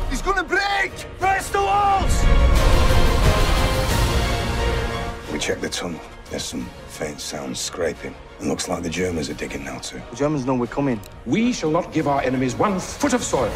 [0.09, 0.91] He's gonna break!
[1.17, 2.13] Press the walls!
[5.31, 6.01] We checked the tunnel.
[6.29, 8.13] There's some faint sounds scraping.
[8.41, 10.01] It looks like the Germans are digging now too.
[10.09, 10.99] The Germans know we're coming.
[11.25, 13.53] We shall not give our enemies one foot of soil.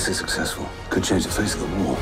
[0.00, 1.94] This is successful, could change the face of the war.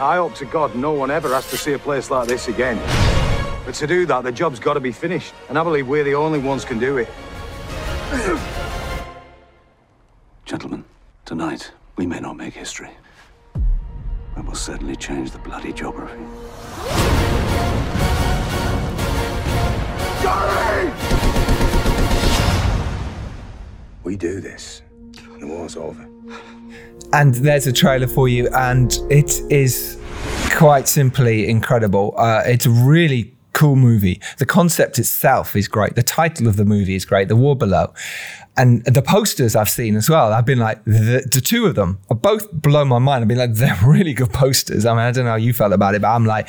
[0.00, 2.78] I hope to God no one ever has to see a place like this again.
[3.66, 5.34] But to do that, the job's got to be finished.
[5.50, 7.08] And I believe we're the only ones can do it.
[10.46, 10.86] Gentlemen,
[11.26, 12.92] tonight, we may not make history,
[14.34, 16.24] but we'll certainly change the bloody geography.
[24.04, 24.82] We do this.
[25.40, 26.06] The war's over.
[27.12, 29.98] And there's a trailer for you, and it is
[30.52, 32.14] quite simply incredible.
[32.16, 34.20] Uh, it's a really cool movie.
[34.38, 35.94] The concept itself is great.
[35.94, 37.28] The title of the movie is great.
[37.28, 37.94] The War Below.
[38.56, 41.98] And the posters I've seen as well, I've been like, the, the two of them
[42.10, 43.22] are both blow my mind.
[43.22, 44.84] I've been like, they're really good posters.
[44.84, 46.48] I mean, I don't know how you felt about it, but I'm like,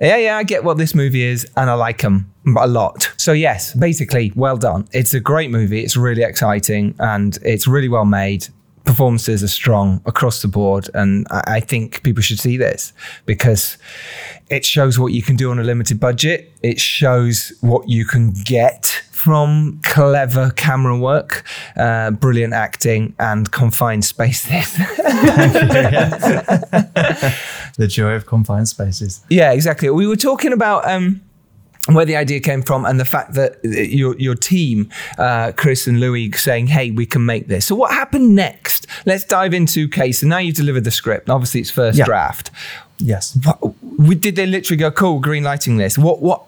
[0.00, 3.12] yeah, yeah, I get what this movie is, and I like them a lot.
[3.18, 4.88] So yes, basically, well done.
[4.92, 5.84] It's a great movie.
[5.84, 8.48] It's really exciting, and it's really well made.
[8.84, 12.94] Performances are strong across the board, and I think people should see this
[13.26, 13.76] because
[14.48, 16.50] it shows what you can do on a limited budget.
[16.62, 21.44] It shows what you can get from clever camera work,
[21.76, 24.78] uh, brilliant acting, and confined spaces.
[27.76, 29.20] The joy of confined spaces.
[29.30, 29.90] Yeah, exactly.
[29.90, 31.20] We were talking about um,
[31.88, 35.86] where the idea came from and the fact that uh, your your team, uh, Chris
[35.86, 38.86] and Louis, saying, "Hey, we can make this." So, what happened next?
[39.06, 40.22] Let's dive into case.
[40.22, 41.30] And now you've delivered the script.
[41.30, 42.04] Obviously, it's first Yeah.
[42.04, 42.50] draft.
[42.98, 43.36] Yes.
[43.44, 43.58] What,
[43.98, 45.96] we- did they literally go, "Cool, green lighting this"?
[45.96, 46.42] What what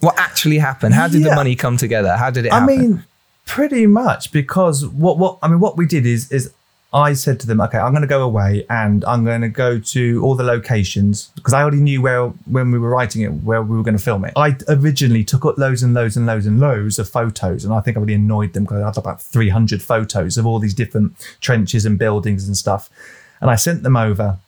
[0.00, 0.94] what actually happened?
[0.94, 2.16] How did the money come together?
[2.16, 2.76] How did it I happen?
[2.80, 3.04] mean,
[3.46, 6.50] pretty much because what what I mean, what we did is is
[6.94, 9.78] I said to them, okay, I'm going to go away and I'm going to go
[9.78, 13.62] to all the locations because I already knew where when we were writing it where
[13.62, 14.34] we were going to film it.
[14.36, 17.80] I originally took up loads and loads and loads and loads of photos, and I
[17.80, 21.14] think I really annoyed them because I had about 300 photos of all these different
[21.40, 22.90] trenches and buildings and stuff,
[23.40, 24.38] and I sent them over.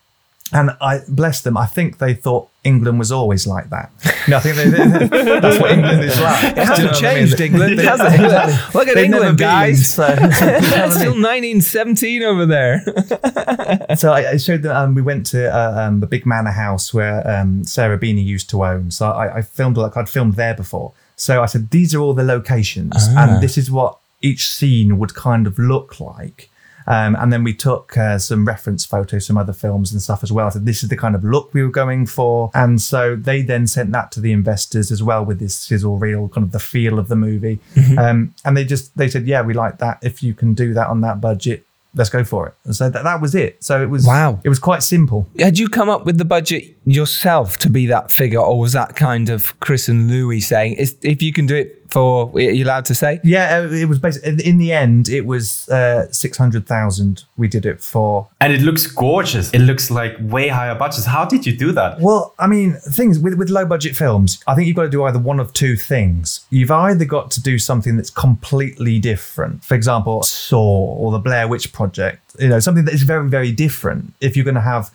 [0.53, 1.57] And I bless them.
[1.57, 3.91] I think they thought England was always like that.
[4.29, 6.45] No, I think they, they- that's what England is like.
[6.45, 7.27] it hasn't you know what I mean?
[7.27, 7.79] changed, England, it?
[7.81, 8.79] Exactly.
[8.79, 9.91] Look at They've England, guys.
[9.91, 10.91] so- you know what I It's mean?
[10.91, 12.85] still 1917 over there.
[13.97, 14.77] so I, I showed them.
[14.77, 18.49] Um, we went to uh, um, the big manor house where um, Sarah Beeny used
[18.51, 18.91] to own.
[18.91, 20.93] So I, I filmed like I'd filmed there before.
[21.17, 25.15] So I said these are all the locations, and this is what each scene would
[25.15, 26.51] kind of look like.
[26.87, 30.31] Um, and then we took uh, some reference photos from other films and stuff as
[30.31, 30.51] well.
[30.51, 32.51] So this is the kind of look we were going for.
[32.55, 36.29] And so they then sent that to the investors as well with this sizzle reel,
[36.29, 37.59] kind of the feel of the movie.
[37.99, 39.99] Um, and they just they said, yeah, we like that.
[40.03, 42.55] If you can do that on that budget, let's go for it.
[42.65, 43.63] And so that, that was it.
[43.63, 44.41] So it was Wow.
[44.45, 45.27] It was quite simple.
[45.39, 48.97] Had you come up with the budget yourself to be that figure, or was that
[48.97, 52.65] kind of Chris and Louis saying, is, if you can do it for, are you
[52.65, 53.21] allowed to say?
[53.23, 55.09] Yeah, uh, it was basically in the end.
[55.09, 57.25] It was uh, six hundred thousand.
[57.37, 58.29] We did it for.
[58.41, 59.51] And it looks gorgeous.
[59.53, 61.07] It looks like way higher budgets.
[61.07, 62.01] How did you do that?
[62.01, 65.05] Well, I mean, things with with low budget films, I think you've got to do
[65.05, 66.45] either one of two things.
[66.51, 69.63] You've either got to do something that's completely different.
[69.63, 72.35] For example, Saw or the Blair Witch Project.
[72.41, 74.15] You know, something that is very very different.
[74.21, 74.91] If you're going to have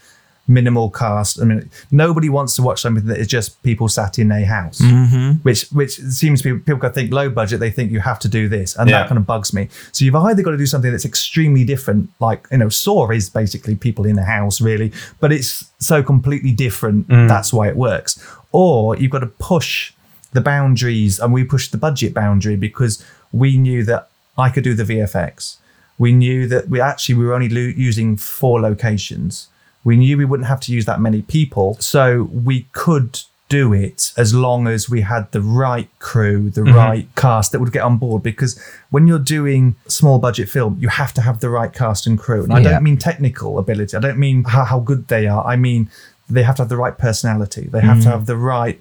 [0.49, 4.31] minimal cast, I mean, nobody wants to watch something that is just people sat in
[4.31, 5.33] a house, mm-hmm.
[5.43, 7.59] which which seems to be people go think low budget.
[7.59, 8.99] They think you have to do this, and Yeah.
[8.99, 9.69] that kind of bugs me.
[9.91, 13.29] So you've either got to do something that's extremely different, like you know, Saw is
[13.29, 17.07] basically people in a house, really, but it's so completely different.
[17.07, 17.27] Mm.
[17.27, 18.19] That's why it works.
[18.51, 19.93] Or you've got to push
[20.33, 24.73] the boundaries, and we pushed the budget boundary because we knew that I could do
[24.73, 25.57] the VFX.
[25.97, 29.47] We knew that we actually we were only lo- using four locations.
[29.83, 34.11] We knew we wouldn't have to use that many people, so we could do it
[34.15, 36.75] as long as we had the right crew, the Mhm.
[36.75, 38.21] right cast that would get on board.
[38.21, 38.59] Because
[38.91, 42.43] when you're doing small budget film, you have to have the right cast and crew.
[42.43, 42.71] And I Yeah.
[42.73, 43.97] don't mean technical ability.
[43.97, 45.43] I don't mean how, how good they are.
[45.47, 45.89] I mean
[46.29, 47.67] they have to have the right personality.
[47.71, 48.11] They have to Mm.
[48.11, 48.79] have the right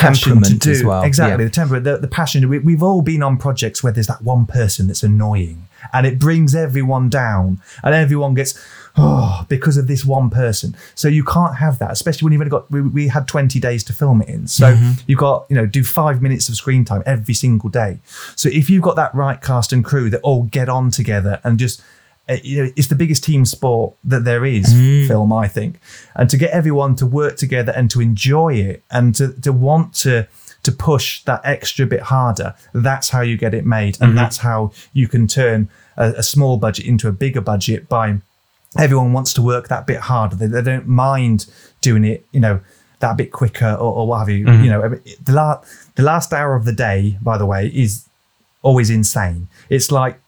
[0.00, 1.48] passion to Temperament do as well, exactly yeah.
[1.48, 2.48] the temperament, the, the passion.
[2.48, 6.18] We, we've all been on projects where there's that one person that's annoying, and it
[6.18, 8.58] brings everyone down, and everyone gets
[8.96, 10.76] oh because of this one person.
[10.94, 12.70] So you can't have that, especially when you've only got.
[12.70, 15.02] We, we had 20 days to film it in, so Mhm.
[15.06, 17.98] you've got you know do five minutes of screen time every single day.
[18.36, 21.58] So if you've got that right cast and crew that all get on together and
[21.58, 21.80] just
[22.44, 25.06] you know, it's the biggest team sport that there is, Mm.
[25.06, 25.80] film, I think.
[26.14, 29.94] And to get everyone to work together and to enjoy it and to, to want
[30.04, 30.26] to
[30.64, 33.96] to push that extra bit harder, that's how you get it made.
[34.00, 34.16] And Mhm.
[34.16, 38.18] that's how you can turn a, a small budget into a bigger budget by
[38.76, 40.36] everyone wants to work that bit harder.
[40.36, 41.46] They, they don't mind
[41.80, 42.60] doing it, you know,
[42.98, 44.44] that bit quicker or, or what have you.
[44.44, 44.64] Mhm.
[44.64, 45.60] You know, the, la-
[45.94, 48.04] the last hour of the day, by the way, is
[48.60, 49.46] always insane.
[49.70, 50.20] It's like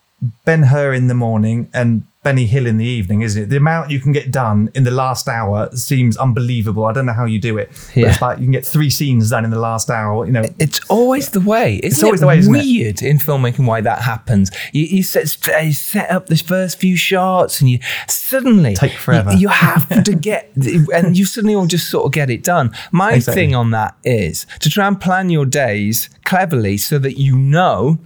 [0.44, 3.46] Ben Hur in the morning and Benny Hill in the evening, isn't it?
[3.48, 6.84] The amount you can get done in the last hour seems unbelievable.
[6.84, 7.70] I don't know how you do it.
[7.70, 8.08] But Yeah.
[8.10, 10.26] it's like you can get three scenes done in the last hour.
[10.26, 11.76] You know, It's always the way.
[11.82, 12.58] Isn't It's always it the way, isn't it?
[12.58, 14.50] weird in filmmaking why that happens?
[14.74, 18.92] You, you, set, uh, you set up the first few shots and you suddenly Take
[18.92, 19.32] forever.
[19.32, 20.50] You, you have to get,
[20.92, 22.70] and you suddenly all just sort of get it done.
[22.92, 23.46] My Exactly.
[23.46, 27.98] thing on that is to try and plan your days cleverly so that you know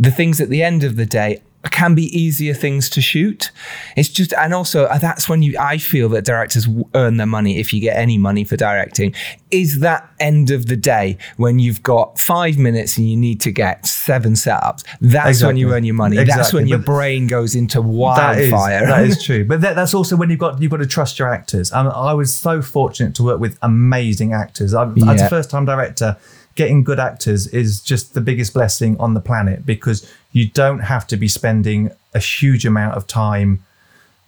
[0.00, 3.50] the things at the end of the day can be easier things to shoot.
[3.96, 7.58] It's just, and also uh, that's when you, I feel that directors earn their money
[7.58, 9.14] if you get any money for directing.
[9.50, 13.50] Is that end of the day when you've got five minutes and you need to
[13.50, 14.84] get seven setups?
[15.00, 16.16] That's when you earn your money.
[16.16, 16.60] That's Exactly.
[16.60, 18.86] when your brain goes into That is, wildfire.
[18.86, 19.44] that is true.
[19.46, 21.72] But that, that's also when you've got you've got to trust your actors.
[21.72, 24.74] And I was so fortunate to work with amazing actors.
[24.74, 25.26] I, As Yeah.
[25.26, 26.16] a first time director,
[26.58, 29.98] getting good actors is just the biggest blessing on the planet because
[30.32, 33.62] you don't have to be spending a huge amount of time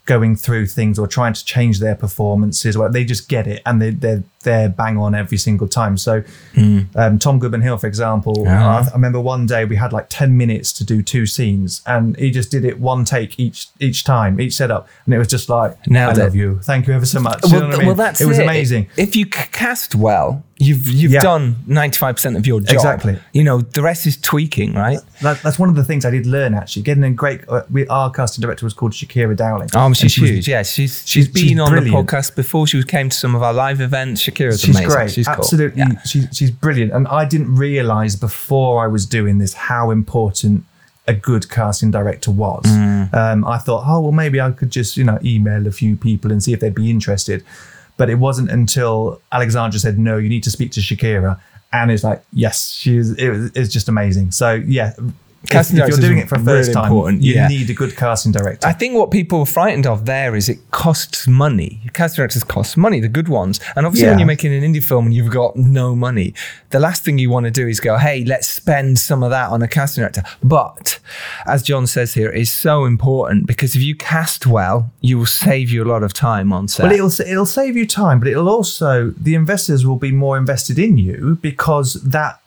[0.07, 2.77] going through things or trying to change their performances.
[2.79, 5.99] Well, they just get it and they, they're they're bang on every single time.
[5.99, 6.23] So
[6.97, 8.66] um, Tom Goodman Hill, for example, Yeah.
[8.66, 12.16] I, I remember one day we had like ten minutes to do two scenes, and
[12.16, 15.49] he just did it one take each each time, each setup, and it was just
[15.49, 17.40] like, now I love you, thank you ever so much.
[17.45, 17.87] You know what I mean?
[17.87, 18.45] well, that's it was it.
[18.45, 18.88] amazing.
[18.97, 21.20] If you cast well, you've you've Yeah.
[21.20, 22.75] done ninety five percent of your job.
[22.75, 23.18] Exactly.
[23.33, 24.99] You know, the rest is tweaking, right?
[25.23, 26.83] That, that's one of the things I did learn actually.
[26.83, 29.70] Getting a great, uh, we, our casting director was called Shakira Dowling.
[29.75, 30.49] Oh, she's she was- huge.
[30.49, 32.07] Yeah, she's she's been she's on brilliant.
[32.09, 32.66] the podcast before.
[32.66, 34.23] She came to some of our live events.
[34.23, 34.88] Shakira's she's amazing.
[34.96, 35.11] great.
[35.11, 35.35] She's cool.
[35.37, 36.03] Absolutely, Yeah.
[36.03, 36.92] she's she's brilliant.
[36.92, 40.64] And I didn't realize before I was doing this how important
[41.09, 42.64] a good casting director was.
[42.66, 43.12] Mm.
[43.14, 46.31] Um, I thought, oh well, maybe I could just you know email a few people
[46.31, 47.42] and see if they'd be interested.
[48.01, 51.39] But it wasn't until Alexandra said, no, you need to speak to Shakira.
[51.71, 54.31] And it's like, yes, she's it was, it's just amazing.
[54.31, 54.95] So yeah,
[55.48, 57.48] Casting if you're doing it for a really first time, important, you yeah.
[57.48, 58.66] need a good casting director.
[58.66, 61.81] I think what people are frightened of there is it costs money.
[61.94, 63.59] Casting directors cost money, the good ones.
[63.74, 66.35] And obviously, when you're making an indie film and you've got no money,
[66.68, 69.50] the last thing you want to do is go, hey, let's spend some of that
[69.50, 70.22] on a casting director.
[70.42, 71.00] But
[71.46, 75.70] as John says here, it's so important because if you cast well, you will save
[75.70, 76.83] you a lot of time on set.
[76.83, 80.79] Well, it'll it'll save you time, but it'll also the investors will be more invested
[80.79, 82.42] in you because that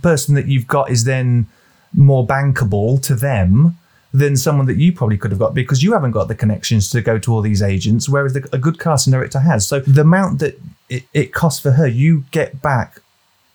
[0.00, 1.46] person that you've got is then
[1.92, 3.76] more bankable to them
[4.12, 7.00] than someone that you probably could have got because you haven't got the connections to
[7.00, 9.66] go to all these agents, whereas the, a good casting director has.
[9.66, 13.00] So the amount that it, it costs for her, you get back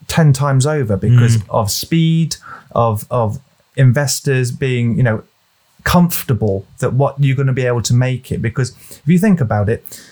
[0.08, 1.46] ten times over because mm.
[1.50, 2.36] of speed,
[2.72, 3.38] of of
[3.76, 5.22] investors being, you know,
[5.84, 8.40] comfortable that what you're going to be able to make it.
[8.40, 10.02] Because if you think about it,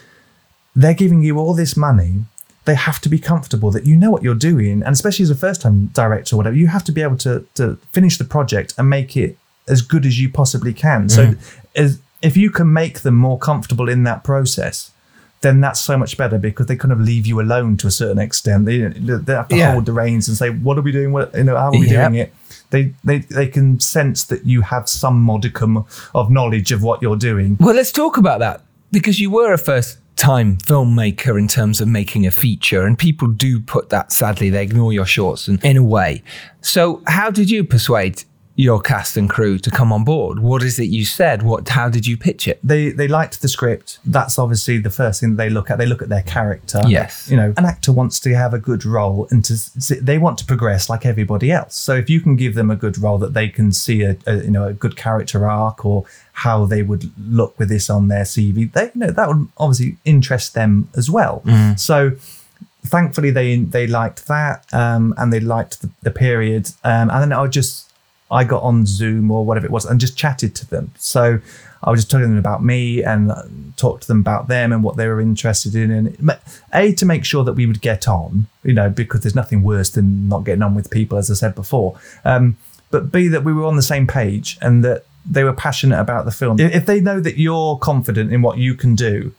[0.76, 2.24] they're giving you all this money.
[2.66, 5.34] They have to be comfortable that you know what you're doing, and especially as a
[5.34, 8.88] first-time director or whatever, you have to be able to to finish the project and
[8.88, 9.36] make it
[9.68, 11.08] as good as you possibly can.
[11.08, 11.38] So, Mm.
[11.76, 14.90] as, if you can make them more comfortable in that process,
[15.42, 18.18] then that's so much better because they kind of leave you alone to a certain
[18.18, 18.64] extent.
[18.64, 19.72] They, they have to Yeah.
[19.72, 21.12] hold the reins and say, "What are we doing?
[21.12, 21.56] What you know?
[21.56, 22.08] How are we Yeah.
[22.08, 22.32] doing it?"
[22.70, 27.16] They, they they can sense that you have some modicum of knowledge of what you're
[27.30, 27.56] doing.
[27.60, 31.88] Well, let's talk about that because you were a first time filmmaker in terms of
[31.88, 35.76] making a feature, and people do put that sadly, they ignore your shorts and, in
[35.76, 36.22] a way.
[36.60, 38.24] So, how did you persuade
[38.56, 40.38] your cast and crew to come on board?
[40.38, 41.42] What is it you said?
[41.42, 41.68] What?
[41.68, 42.60] How did you pitch it?
[42.62, 43.98] They they liked the script.
[44.04, 45.78] That's obviously the first thing they look at.
[45.78, 46.80] They look at their character.
[46.86, 47.28] Yes.
[47.28, 49.54] You know, an actor wants to have a good role and to
[50.00, 51.74] they want to progress like everybody else.
[51.74, 54.36] So if you can give them a good role that they can see a, a
[54.36, 58.24] you know a good character arc or how they would look with this on their
[58.24, 61.42] CV, they you know that would obviously interest them as well.
[61.76, 62.12] So
[62.86, 67.32] thankfully they they liked that um, and they liked the, the period um, and then
[67.32, 67.90] I just
[68.30, 70.92] I got on Zoom or whatever it was and just chatted to them.
[70.98, 71.40] So
[71.82, 73.30] I was just telling them about me and
[73.76, 76.36] talked to them about them and what they were interested in and
[76.72, 79.90] a to make sure that we would get on you know because there's nothing worse
[79.90, 81.98] than not getting on with people as I said before.
[82.24, 82.56] Um,
[82.90, 86.24] but b that we were on the same page and that they were passionate about
[86.24, 86.58] the film.
[86.60, 89.32] If they know that you're confident in what you can do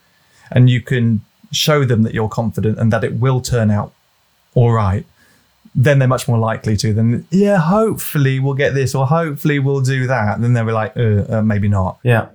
[0.50, 1.22] and you can
[1.52, 3.92] show them that you're confident and that it will turn out
[4.54, 5.04] all right,
[5.76, 6.92] then they're much more likely to.
[6.94, 10.36] Then yeah, hopefully we'll get this or hopefully we'll do that.
[10.36, 11.98] And Then they'll be like, uh, uh, maybe not.
[12.02, 12.28] Yeah.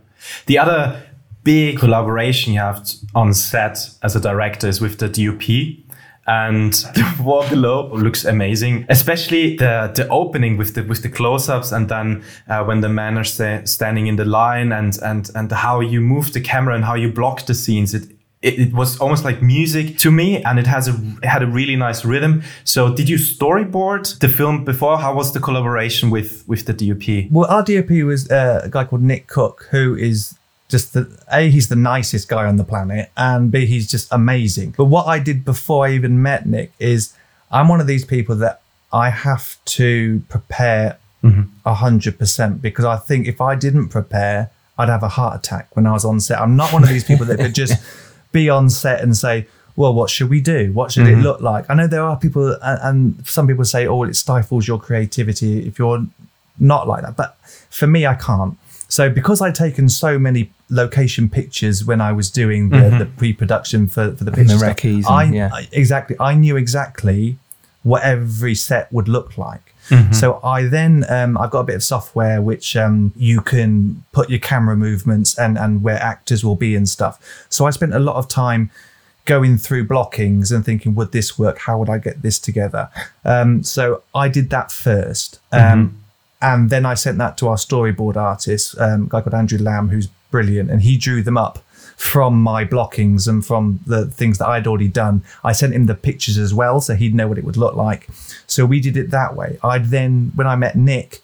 [0.46, 1.02] The other
[1.44, 5.84] big collaboration you have on set as a director is with the DOP.
[6.28, 11.72] And the War Below looks amazing, especially the the opening with the with the close-ups,
[11.72, 15.52] and then uh, when the men are sta- standing in the line, and and and
[15.52, 17.96] how you move the camera and how you block the scenes.
[17.96, 18.04] It
[18.42, 21.48] it, it was almost like music to me, and it has a it had a
[21.48, 22.44] really nice rhythm.
[22.64, 24.98] So, did you storyboard the film before?
[24.98, 27.32] How was the collaboration with with the DOP?
[27.32, 30.36] Well, our DOP was uh, a guy called Nick Cook, who is
[30.70, 34.74] just the a he's the nicest guy on the planet, and b he's just amazing.
[34.76, 37.14] But what I did before I even met Nick is
[37.52, 38.62] I'm one of these people that
[38.92, 40.98] I have to prepare
[41.66, 45.76] a hundred percent because I think if I didn't prepare, I'd have a heart attack
[45.76, 46.42] when I was on set.
[46.42, 47.80] I'm not one of these people that could just
[48.32, 49.48] be on set and say.
[49.78, 50.74] Well, what should we do?
[50.74, 51.24] What should it Mhm.
[51.24, 51.66] look like?
[51.70, 55.66] I know there are people, and, and some people say, "Oh, it stifles your creativity
[55.66, 56.06] if you're
[56.60, 57.38] not like that." But
[57.70, 58.58] for me, I can't.
[58.90, 63.00] So because I'd taken so many location pictures when I was doing the, Mhm.
[63.00, 65.50] the pre-production for, for the And the stuff, I, and- yeah.
[65.54, 66.18] I- exactly.
[66.20, 67.38] I knew exactly
[67.84, 69.71] what every set would look like.
[69.92, 70.16] Mhm.
[70.16, 74.30] So I then um, I've got a bit of software which um, you can put
[74.30, 77.20] your camera movements and and where actors will be and stuff.
[77.50, 78.70] So I spent a lot of time
[79.26, 81.60] going through blockings and thinking, would this work?
[81.60, 82.89] How would I get this together?
[83.24, 85.39] Um, so I did that first.
[85.52, 85.98] Um,
[86.44, 89.89] And then I sent that to our storyboard artist, um, a guy called Andrew Lamb,
[89.89, 91.60] who's brilliant, and he drew them up
[92.02, 95.24] from my blockings and from the things that I'd already done.
[95.43, 98.08] I sent him the pictures as well, so he'd know what it would look like.
[98.47, 99.60] So we did it that way.
[99.64, 101.22] I'd then, when I met Nick,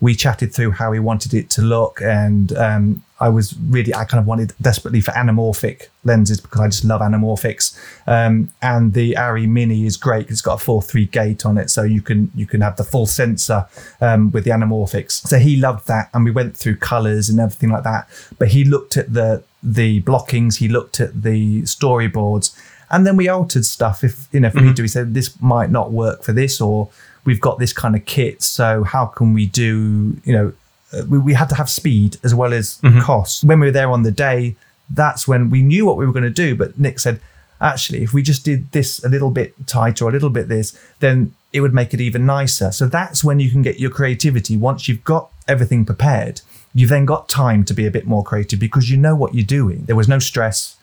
[0.00, 4.04] we chatted through how he wanted it to look, and um, I was really, I
[4.04, 7.76] kind of wanted desperately for anamorphic lenses because I just love anamorphics.
[8.06, 11.70] Um, and the Arri Mini is great; it's got a four three gate on it,
[11.70, 13.66] so you can you can have the full sensor
[14.00, 15.26] um, with the anamorphics.
[15.26, 18.08] So he loved that, and we went through colors and everything like that.
[18.38, 22.54] But he looked at the the blockings, he looked at the storyboards,
[22.90, 24.02] and then we altered stuff.
[24.02, 26.88] If you know, if we do, he said this might not work for this, or
[27.24, 28.42] we've got this kind of kit.
[28.42, 30.16] So how can we do?
[30.24, 30.52] You know,
[30.92, 33.00] uh, we, we had to have speed as well as Mhm.
[33.02, 33.44] cost.
[33.44, 34.56] When we were there on the day,
[34.88, 36.56] that's when we knew what we were going to do.
[36.56, 37.20] But Nick said,
[37.60, 41.32] actually, if we just did this a little bit tighter, a little bit this, then
[41.52, 42.72] it would make it even nicer.
[42.72, 44.56] So that's when you can get your creativity.
[44.56, 46.40] Once you've got everything prepared,
[46.74, 49.44] you've then got time to be a bit more creative because you know what you're
[49.44, 49.84] doing.
[49.86, 50.76] There was no stress.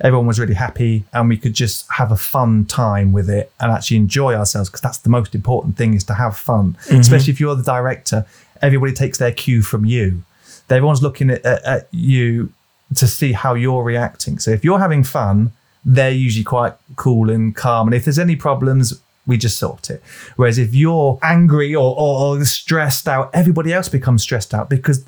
[0.00, 3.70] Everyone was really happy, and we could just have a fun time with it and
[3.70, 6.76] actually enjoy ourselves because that's the most important thing is to have fun.
[6.88, 7.00] Mhm.
[7.00, 8.24] Especially if you're the director,
[8.60, 10.22] everybody takes their cue from you.
[10.70, 12.52] Everyone's looking at, at, at you
[12.96, 14.38] to see how you're reacting.
[14.38, 15.52] So if you're having fun,
[15.84, 17.88] they're usually quite cool and calm.
[17.88, 20.02] And if there's any problems, we just sort it.
[20.36, 25.04] Whereas if you're angry or, or, or stressed out, everybody else becomes stressed out because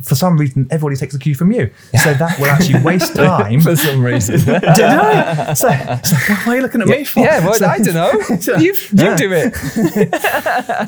[0.00, 1.70] for some reason everybody takes the cue from you.
[2.02, 3.60] So that will actually waste time.
[3.60, 4.40] For some reason.
[4.46, 5.52] Don't know.
[5.54, 5.68] So,
[6.02, 7.20] so what are you looking at me for?
[7.20, 8.20] Yeah, well, So- I don't know.
[8.40, 9.16] so- you you Yeah.
[9.16, 9.54] do it.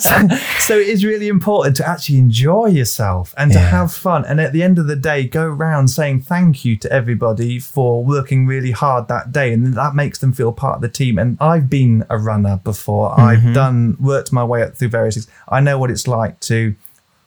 [0.01, 0.29] so,
[0.59, 3.69] so it is really important to actually enjoy yourself and to Yeah.
[3.71, 4.25] have fun.
[4.25, 8.05] And at the end of the day, go around saying thank you to everybody for
[8.05, 9.53] working really hard that day.
[9.53, 11.19] And that makes them feel part of the team.
[11.19, 13.11] And I've been a runner before.
[13.17, 13.19] Mhm.
[13.19, 15.29] I've done, worked my way up through various things.
[15.49, 16.75] I know what it's like to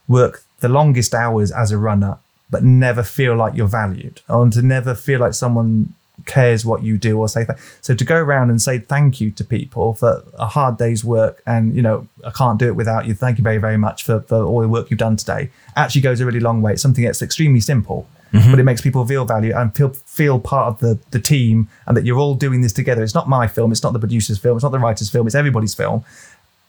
[0.07, 2.17] work the longest hours as a runner,
[2.49, 5.93] but never feel like you're valued and to never feel like someone
[6.25, 9.29] cares what you do or say th- so to go around and say thank you
[9.29, 13.05] to people for a hard day's work and you know i can't do it without
[13.05, 16.01] you thank you very very much for, for all the work you've done today actually
[16.01, 18.49] goes a really long way it's something that's extremely simple mm-hmm.
[18.49, 21.95] but it makes people feel valued and feel feel part of the the team and
[21.95, 24.57] that you're all doing this together it's not my film it's not the producer's film
[24.57, 26.03] it's not the writer's film it's everybody's film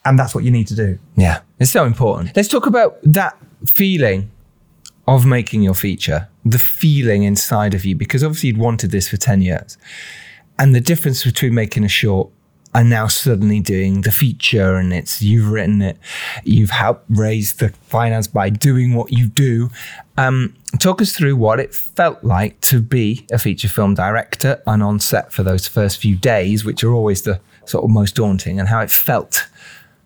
[0.05, 0.99] and that's what you need to do.
[1.17, 2.35] Yeah, it's so important.
[2.35, 3.37] Let's talk about that
[3.67, 4.31] feeling
[5.07, 9.17] of making your feature, the feeling inside of you, because obviously you'd wanted this for
[9.17, 9.79] 10 years.
[10.59, 12.31] And the difference between making a short
[12.75, 15.97] and now suddenly doing the feature and it's you've written it,
[16.45, 19.71] you've helped raise the finance by doing what you do.
[20.17, 24.83] Um, talk us through what it felt like to be a feature film director and
[24.83, 28.59] on set for those first few days, which are always the sort of most daunting,
[28.61, 29.49] and how it felt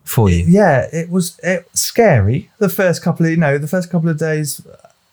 [0.03, 0.45] for you.
[0.47, 4.17] Yeah, it was it, scary the first couple of you know the first couple of
[4.17, 4.65] days.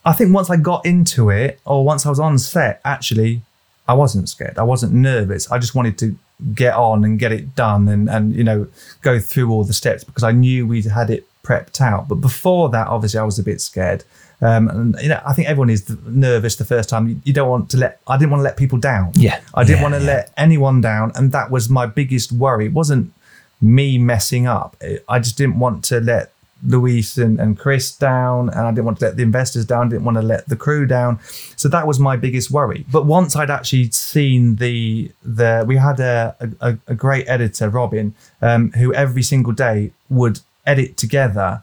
[0.04, 3.42] I think once I got into it, or once I was on set, actually,
[3.86, 4.58] I wasn't scared.
[4.58, 5.50] I wasn't nervous.
[5.50, 6.16] I just wanted to
[6.54, 8.66] get on and get it done, and and you know
[9.02, 12.08] go through all the steps because I knew we'd had it prepped out.
[12.08, 14.04] But before that, obviously, I was a bit scared.
[14.42, 17.08] Um, and you know, I think everyone is nervous the first time.
[17.08, 18.00] You, you don't want to let.
[18.06, 19.12] I didn't want to let people down.
[19.14, 20.06] Yeah, I didn't yeah, want to yeah.
[20.06, 22.66] let anyone down, and that was my biggest worry.
[22.66, 23.12] It wasn't
[23.60, 24.76] me messing up.
[25.08, 26.32] I just didn't want to let
[26.66, 29.88] Louise and, and Chris down, and I didn't want to let the investors down.
[29.88, 31.18] didn't want to let the crew down.
[31.56, 32.84] So that was my biggest worry.
[32.90, 38.14] But once I'd actually seen the the, we had a a, a great editor, Robin,
[38.42, 41.62] um, who every single day would edit together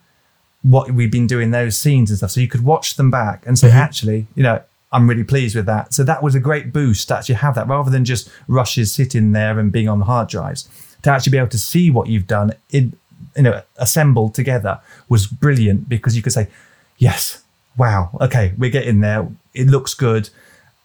[0.64, 2.32] what we'd been doing those scenes and stuff.
[2.32, 5.66] So you could watch them back and say, actually, you know, I'm really pleased with
[5.68, 5.94] that.
[5.94, 9.32] So that was a great boost to actually have that rather than just rushes sitting
[9.34, 10.68] there and being on the hard drives.
[11.08, 12.92] To actually be able to see what you've done, in,
[13.34, 16.50] you know, assembled together was brilliant because you could say,
[16.98, 17.44] yes,
[17.78, 19.26] wow, okay, we're getting there.
[19.54, 20.30] It looks good.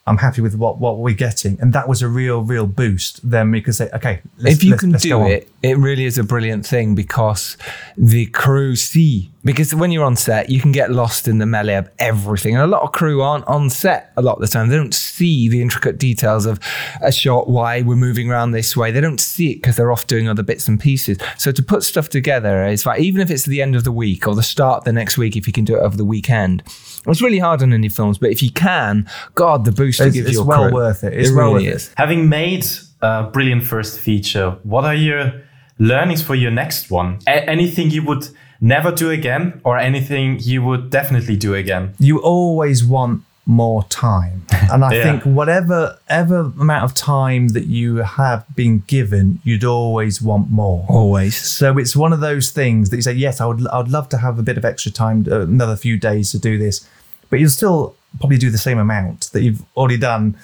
[0.05, 1.61] I'm happy with what, what we're getting.
[1.61, 3.29] And that was a real, real boost.
[3.29, 6.25] Then we could say, okay, let's, if you can do it, it really is a
[6.25, 7.57] brilliant thing because
[7.97, 9.31] the crew see.
[9.45, 12.55] Because when you're on set, you can get lost in the melee of everything.
[12.55, 14.69] And a lot of crew aren't on set a lot of the time.
[14.69, 16.59] They don't see the intricate details of
[17.01, 18.91] a shot, why we're moving around this way.
[18.91, 21.19] They don't see it because they're off doing other bits and pieces.
[21.39, 24.27] So to put stuff together is like, even if it's the end of the week
[24.27, 26.65] or the start of the next week, if you can do it over the weekend,
[27.07, 28.19] it's really hard on any films.
[28.19, 30.73] But if you can, God, the boost it It's- gives it's well crew.
[30.75, 31.13] worth it.
[31.15, 31.77] It's it well really worth it.
[31.77, 31.91] is.
[31.97, 32.67] Having made
[33.01, 35.33] a brilliant first feature, what are your
[35.79, 37.19] learnings for your next one?
[37.27, 38.29] A- anything you would
[38.61, 41.95] never do again, or anything you would definitely do again?
[41.99, 44.47] you always want more time.
[44.73, 45.03] And i Yeah.
[45.03, 50.87] think whatever ever amount of time that you have been given you'd always want more.
[50.89, 51.37] Always.
[51.37, 54.19] so it's one of those things that you say yes i would i'd love to
[54.19, 56.87] have a bit of extra time uh, another few days to do this
[57.29, 60.37] but you'll still probably do the same amount that you've already done.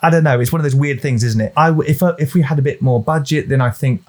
[0.00, 0.38] I don't know.
[0.38, 1.52] It's one of those weird things isn't it?
[1.56, 4.02] I if I, if we had a bit more budget then i think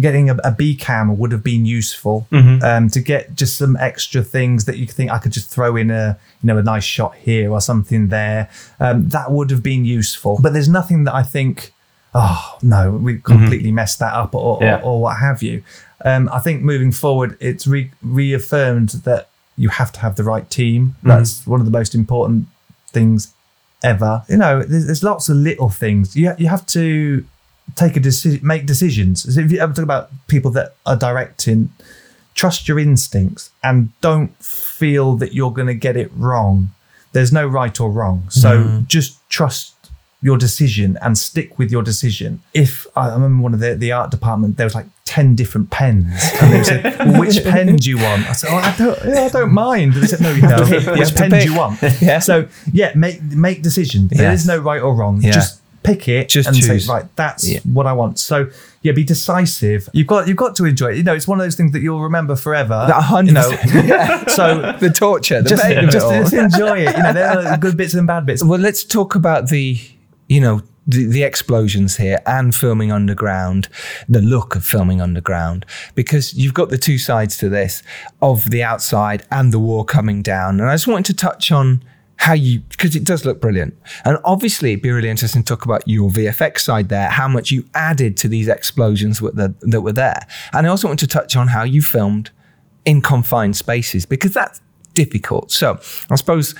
[0.00, 4.22] getting a, a B cam would have been useful um, to get just some extra
[4.22, 7.14] things that you think I could just throw in a you know a nice shot
[7.16, 8.48] here or something there.
[8.80, 10.38] Um, that would have been useful.
[10.42, 11.72] But there's nothing that I think,
[12.14, 14.76] oh no, we completely messed that up or, Yeah.
[14.78, 15.62] or, or what have you.
[16.04, 20.48] Um, I think moving forward, it's re- reaffirmed that you have to have the right
[20.50, 20.94] team.
[21.02, 22.46] That's one of the most important
[22.92, 23.32] things
[23.82, 24.22] ever.
[24.28, 26.14] You know, there's, there's lots of little things.
[26.14, 27.24] You, you have to
[27.74, 29.34] take a decision, make decisions.
[29.34, 31.70] So if you ever talk about people that are directing,
[32.34, 36.70] trust your instincts and don't feel that you're going to get it wrong.
[37.12, 38.28] There's no right or wrong.
[38.30, 39.72] So just trust
[40.22, 42.40] your decision and stick with your decision.
[42.52, 46.06] If I remember one of the, the art department, there was like 10 different pens.
[46.40, 48.28] And they said, well, which pen do you want?
[48.28, 49.94] I said, oh, I don't, yeah, I don't mind.
[49.94, 50.98] And they said, no, you don't.
[50.98, 51.80] Which pen do you want?
[52.00, 52.18] Yeah.
[52.18, 54.10] So yeah, make, make decisions.
[54.10, 54.40] There Yes.
[54.40, 55.20] is no right or wrong.
[55.22, 55.32] Yeah.
[55.32, 56.86] Just pick it Just and choose.
[56.86, 57.60] say, right, that's Yeah.
[57.64, 58.18] what I want.
[58.18, 58.50] So
[58.82, 59.88] yeah, be decisive.
[59.92, 60.96] You've got you've got to enjoy it.
[60.98, 62.74] You know, it's one of those things that you'll remember forever.
[62.88, 63.50] A hundred You know.
[63.84, 64.26] Yeah.
[64.38, 66.12] so the torture, the just, pain of it just, all.
[66.12, 66.96] just enjoy it.
[66.96, 68.44] You know, there are good bits and bad bits.
[68.44, 69.78] Well, let's talk about the,
[70.28, 73.68] you know, the, the explosions here and filming underground,
[74.08, 77.82] the look of filming underground, because you've got the two sides to this
[78.22, 80.60] of the outside and the war coming down.
[80.60, 81.82] And I just wanted to touch on
[82.16, 83.74] how you, because it does look brilliant.
[84.04, 87.50] And obviously, it'd be really interesting to talk about your VFX side there, how much
[87.50, 90.26] you added to these explosions with the, that were there.
[90.52, 92.30] And I also want to touch on how you filmed
[92.84, 94.60] in confined spaces because that's
[94.94, 95.50] difficult.
[95.52, 95.78] So
[96.10, 96.54] I suppose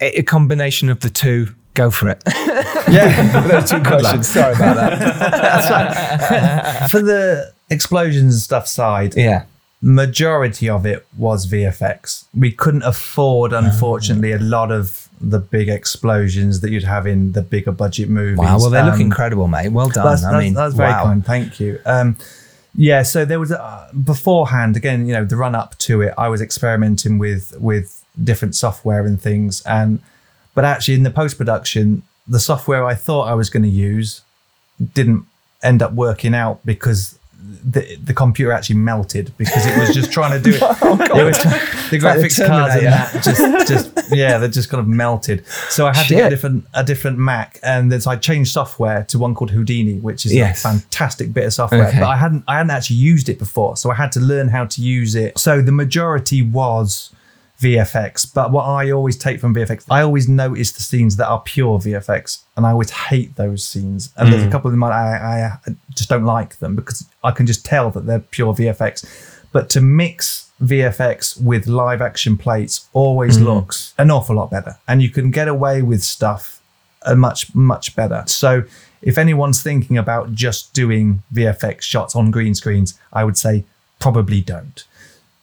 [0.00, 1.54] a, a combination of the two.
[1.74, 2.22] Go for it.
[2.90, 4.28] Yeah, Those two questions.
[4.28, 6.88] Sorry about that.
[6.90, 9.44] for the explosions and stuff side, Yeah.
[9.80, 12.24] Majority of it was VFX.
[12.36, 17.42] We couldn't afford, unfortunately, a lot of the big explosions that you'd have in the
[17.42, 18.38] bigger budget movies.
[18.38, 18.58] Wow.
[18.58, 19.70] Well, they look Um, incredible, mate.
[19.70, 20.04] Well done.
[20.04, 21.04] That's, I that's, mean, that's very wow.
[21.04, 21.24] kind.
[21.24, 21.80] Thank you.
[21.86, 22.16] Um,
[22.74, 26.14] yeah, so there was uh, beforehand again, you know, the run up to it.
[26.16, 30.00] I was experimenting with with different software and things, and
[30.54, 34.22] but actually in the post production, the software I thought I was going to use
[34.94, 35.24] didn't
[35.62, 37.18] end up working out because
[37.64, 40.62] the, the computer actually melted because it was just trying to do it.
[40.62, 44.88] Oh, was the Like graphics cards and that just, just yeah, they just kind of
[44.88, 45.46] melted.
[45.68, 48.52] So I had to get a different a different Mac, and then so I changed
[48.52, 50.64] software to one called Houdini, which is Yes.
[50.64, 51.88] a fantastic bit of software.
[51.88, 51.98] Okay.
[52.00, 54.64] But I hadn't I hadn't actually used it before, so I had to learn how
[54.66, 55.38] to use it.
[55.38, 57.10] So the majority was
[57.60, 61.40] VFX, but what I always take from VFX, I always notice the scenes that are
[61.40, 64.12] pure VFX, and I always hate those scenes.
[64.16, 64.52] And there's a Mm.
[64.52, 67.90] couple of them I, I, I just don't like them because I can just tell
[67.90, 69.04] that they're pure VFX.
[69.50, 73.44] But to mix VFX with live action plates always Mm.
[73.44, 76.60] looks an awful lot better, and you can get away with stuff
[77.06, 78.24] uh, much much better.
[78.26, 78.64] So
[79.02, 83.64] if anyone's thinking about just doing VFX shots on green screens, I would say
[84.00, 84.84] probably don't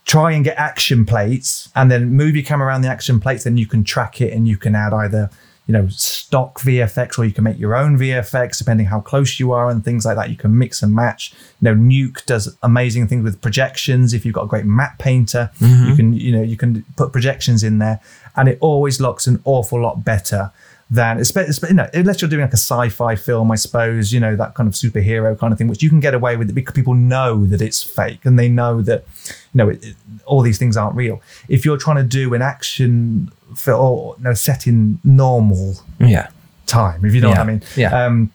[0.05, 3.57] try and get action plates and then move your camera around the action plates then
[3.57, 5.29] you can track it and you can add either
[5.67, 9.51] you know stock vfx or you can make your own vfx depending how close you
[9.51, 10.29] are and things like that.
[10.29, 11.33] You can mix and match.
[11.59, 14.13] You know nuke does amazing things with projections.
[14.13, 15.89] If you've got a great map painter Mhm.
[15.89, 17.99] you can you know you can put projections in there
[18.35, 20.51] and it always looks an awful lot better
[20.91, 24.19] than espe- espe- you know, unless you're doing like a sci-fi film, I suppose, you
[24.19, 26.53] know, that kind of superhero kind of thing, which you can get away with it
[26.53, 29.03] because people know that it's fake and they know that,
[29.53, 31.21] you know, it, it- all these things aren't real.
[31.49, 36.29] If you're trying to do an action film or no, set in normal Yeah.
[36.67, 37.37] time, if you know Yeah.
[37.39, 38.05] what I mean, Yeah.
[38.05, 38.31] um,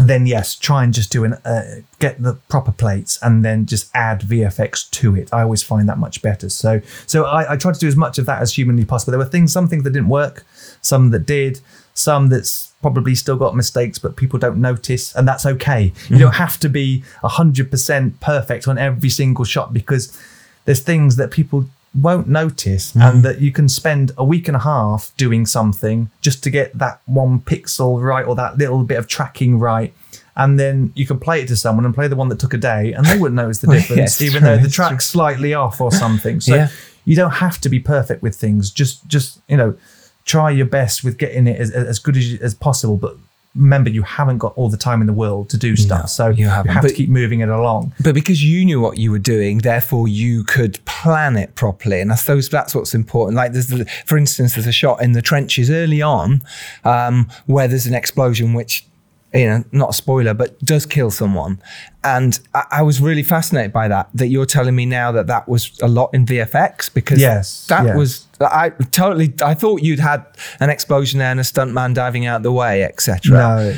[0.00, 1.62] then yes, try and just do an uh,
[1.98, 5.28] get the proper plates and then just add VFX to it.
[5.32, 6.48] I always find that much better.
[6.48, 9.10] So so I, I try to do as much of that as humanly possible.
[9.12, 10.44] There were things, some things that didn't work,
[10.82, 11.60] some that did,
[11.98, 15.84] some that's probably still got mistakes, but people don't notice, and that's okay.
[15.84, 16.18] You mm-hmm.
[16.18, 20.16] don't have to be hundred percent perfect on every single shot because
[20.64, 23.20] there's things that people won't notice and mm-hmm.
[23.22, 27.00] that you can spend a week and a half doing something just to get that
[27.06, 29.94] one pixel right or that little bit of tracking right
[30.36, 32.58] and then you can play it to someone and play the one that took a
[32.58, 35.80] day and they wouldn't notice the difference yes, even true, though the track's slightly off
[35.80, 36.68] or something so Yeah.
[37.06, 39.74] you don't have to be perfect with things just just you know
[40.28, 43.16] try your best with getting it as, as good as, as possible but
[43.54, 46.46] remember you haven't got all the time in the world to do stuff so you,
[46.46, 49.18] haven't, have but- to keep moving it along But because you knew what you were
[49.18, 52.00] doing, therefore you could plan it properly.
[52.00, 53.36] And I suppose that's what's important.
[53.36, 56.42] Like there's, the, for instance, there's a shot in the trenches early on
[56.84, 58.84] um, where there's an explosion, which
[59.34, 61.60] you know, not a spoiler, but does kill someone.
[62.02, 64.08] And I, I was really fascinated by that.
[64.14, 67.84] That you're telling me now that that was a lot in VFX because Yes, that
[67.84, 67.96] yeah.
[67.96, 69.34] was I totally.
[69.42, 70.24] I thought you'd had
[70.60, 73.18] an explosion there and a stuntman diving out the way, etc.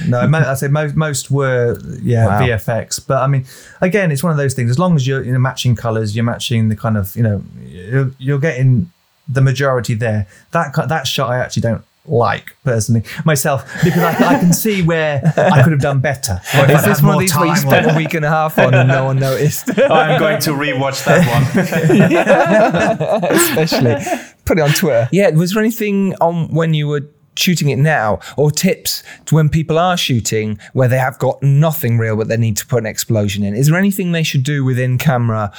[0.09, 0.39] No, no.
[0.39, 2.41] I say most most were yeah Wow.
[2.43, 3.45] VFX, but I mean,
[3.81, 4.71] again, it's one of those things.
[4.71, 7.43] As long as you're you know matching colors, you're matching the kind of you know
[7.65, 8.93] you're, you're getting
[9.29, 10.27] the majority there.
[10.53, 15.23] That that shot I actually don't like personally myself because I, I can see where
[15.37, 16.41] I could have done better.
[16.57, 18.59] Or Is this one of these where you time spent a week and a half
[18.59, 19.71] on and no one noticed?
[19.81, 21.43] Oh, I'm going to rewatch that one.
[23.33, 23.97] especially
[24.45, 25.09] put it on Twitter.
[25.11, 29.49] Yeah, was there anything on when you were shooting it now, or tips to when
[29.49, 32.87] people are shooting where they have got nothing real but they need to put an
[32.87, 33.55] explosion in?
[33.55, 35.53] Is there anything they should do within camera?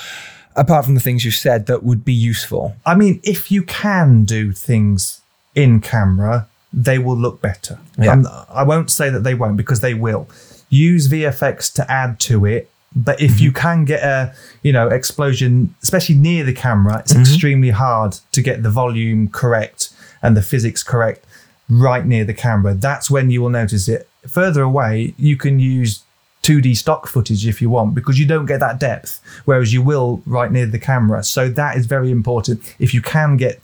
[0.55, 2.75] Apart from the things you said, that would be useful.
[2.85, 5.20] I mean, if you can do things
[5.55, 7.79] in camera, they will look better.
[7.97, 8.11] Yeah.
[8.11, 10.27] I'm- I won't say that they won't because they will.
[10.69, 12.69] Use VFX to add to it.
[12.93, 13.61] But if you mm-hmm.
[13.61, 14.33] can get a,
[14.63, 17.21] you know, explosion, especially near the camera, it's mm-hmm.
[17.21, 21.25] extremely hard to get the volume correct and the physics correct
[21.69, 22.73] right near the camera.
[22.73, 24.07] That's when you will notice it.
[24.27, 26.03] Further away, you can use
[26.43, 30.21] 2D stock footage if you want because you don't get that depth, whereas you will
[30.25, 31.23] right near the camera.
[31.23, 32.75] So that is very important.
[32.77, 33.61] If you can get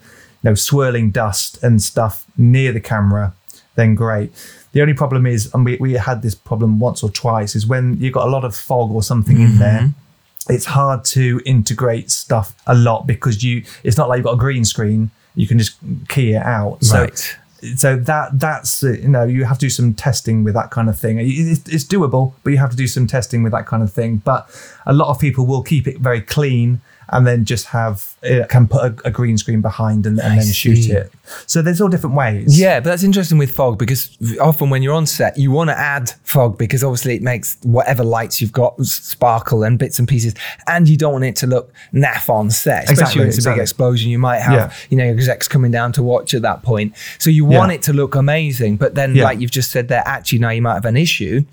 [0.49, 3.33] know swirling dust and stuff near the camera,
[3.75, 4.31] then great.
[4.73, 7.97] The only problem is, and we, we had this problem once or twice, is when
[7.97, 9.79] you've got a lot of fog or something in there.
[9.79, 10.53] Mm-hmm.
[10.53, 13.63] It's hard to integrate stuff a lot because you.
[13.83, 15.11] It's not like you've got a green screen.
[15.35, 15.77] You can just
[16.07, 16.83] key it out.
[16.83, 17.37] So Right.
[17.75, 20.97] so that that's you know you have to do some testing with that kind of
[20.97, 21.17] thing.
[21.19, 24.17] It's doable, but you have to do some testing with that kind of thing.
[24.17, 24.49] But
[24.85, 28.68] a lot of people will keep it very clean and then just have it can
[28.68, 31.12] put a, a green screen behind and, and then shoot it.
[31.45, 32.60] So there's all different ways.
[32.60, 35.78] Yeah, but that's interesting with fog because often when you're on set, you want to
[35.78, 40.34] add fog because obviously it makes whatever lights you've got sparkle and bits and pieces,
[40.68, 43.49] and you don't want it to look naff on set, especially Exactly, when it's a
[43.51, 44.10] big explosion.
[44.10, 44.74] You might have, Yeah.
[44.89, 47.76] you know, your execs coming down to watch at that point, so you want Yeah.
[47.76, 48.78] it to look amazing.
[48.78, 49.24] But then, Yeah.
[49.26, 51.43] like you've just said there, actually now you might have an issue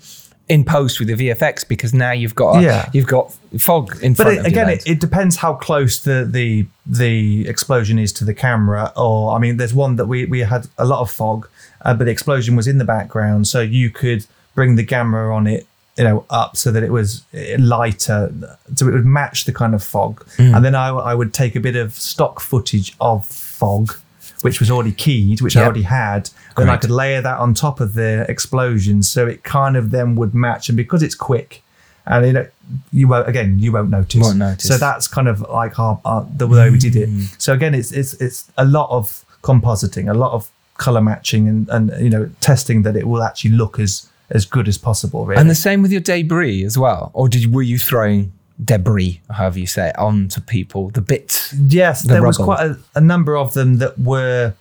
[0.47, 2.89] in post with the VFX because now you've got a, Yeah.
[2.93, 4.43] you've got fog in But front you.
[4.45, 8.91] again, it, it depends how close the, the the explosion is to the camera.
[8.95, 11.47] Or I mean, there's one that we we had a lot of fog,
[11.81, 15.47] uh, but the explosion was in the background, so you could bring the camera on
[15.47, 15.65] it
[15.97, 17.23] you know, up so that it was
[17.57, 18.29] lighter,
[18.75, 20.25] so it would match the kind of fog.
[20.37, 20.55] Mm.
[20.57, 23.93] And then I, I would take a bit of stock footage of fog,
[24.41, 26.29] which was already keyed, which I already had.
[26.57, 30.15] Then I could layer that on top of the explosions, so it kind of then
[30.15, 30.69] would match.
[30.69, 31.63] And because it's quick,
[32.05, 32.47] and you know,
[32.91, 34.21] you won't again, you won't notice.
[34.21, 34.67] Won't notice.
[34.67, 37.09] So that's kind of like our, our, the way we did it.
[37.09, 37.41] Mm.
[37.41, 41.69] So again, it's it's it's a lot of compositing, a lot of color matching, and
[41.69, 45.25] and you know, testing that it will actually look as as good as possible.
[45.25, 45.39] Really.
[45.39, 48.31] And the same with your debris as well, or did were you throwing
[48.63, 51.53] debris, however you say it, onto people, the bits?
[51.53, 54.53] Yes, the there was quite a, a number of them that were,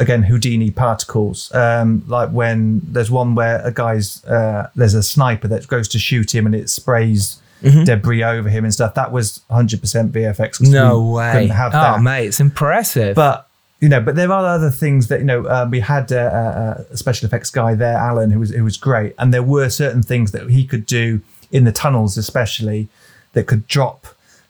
[0.00, 1.52] again, Houdini particles.
[1.54, 5.98] Um, like when there's one where a guy's, uh, there's a sniper that goes to
[5.98, 7.86] shoot him and it sprays Mhm.
[7.86, 8.94] debris over him and stuff.
[8.94, 10.60] That was 100% VFX.
[10.60, 11.50] No way!
[11.50, 12.02] Oh, that.
[12.02, 13.14] mate, it's impressive.
[13.16, 13.46] But
[13.80, 15.44] you know, but there are other things that you know.
[15.46, 18.76] Uh, we had uh, a, a special effects guy there, Alan, who was who was
[18.76, 21.20] great, and there were certain things that he could do
[21.50, 22.88] in the tunnels, especially
[23.32, 24.06] that could drop.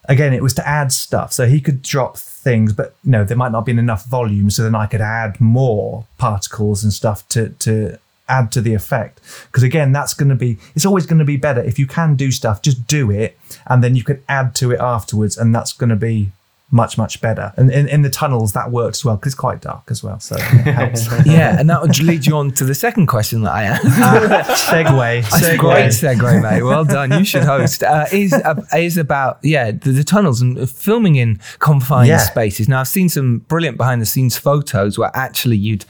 [0.06, 3.36] Again, it was to add stuff, so he could drop things, but you know there
[3.36, 7.50] might not be enough volume, so then I could add more particles and stuff to
[7.50, 7.98] to
[8.28, 9.20] add to the effect.
[9.46, 12.16] Because again, that's going to be it's always going to be better if you can
[12.16, 15.72] do stuff, just do it, and then you can add to it afterwards, and that's
[15.72, 16.30] going to be
[16.70, 17.52] much much better.
[17.56, 20.18] And in, in the tunnels that worked as well because it's quite dark as well,
[20.18, 20.36] so
[21.24, 23.82] yeah, and that would lead you on to the second question that I have.
[24.58, 25.58] segue, That's segue.
[25.58, 26.62] great segue, mate.
[26.62, 27.12] Well done.
[27.12, 27.82] You should host.
[27.82, 32.18] Uh, is uh, is about yeah the, the tunnels and filming in confined Yeah.
[32.18, 32.68] spaces.
[32.68, 35.84] Now I've seen some brilliant behind the scenes photos where actually you'd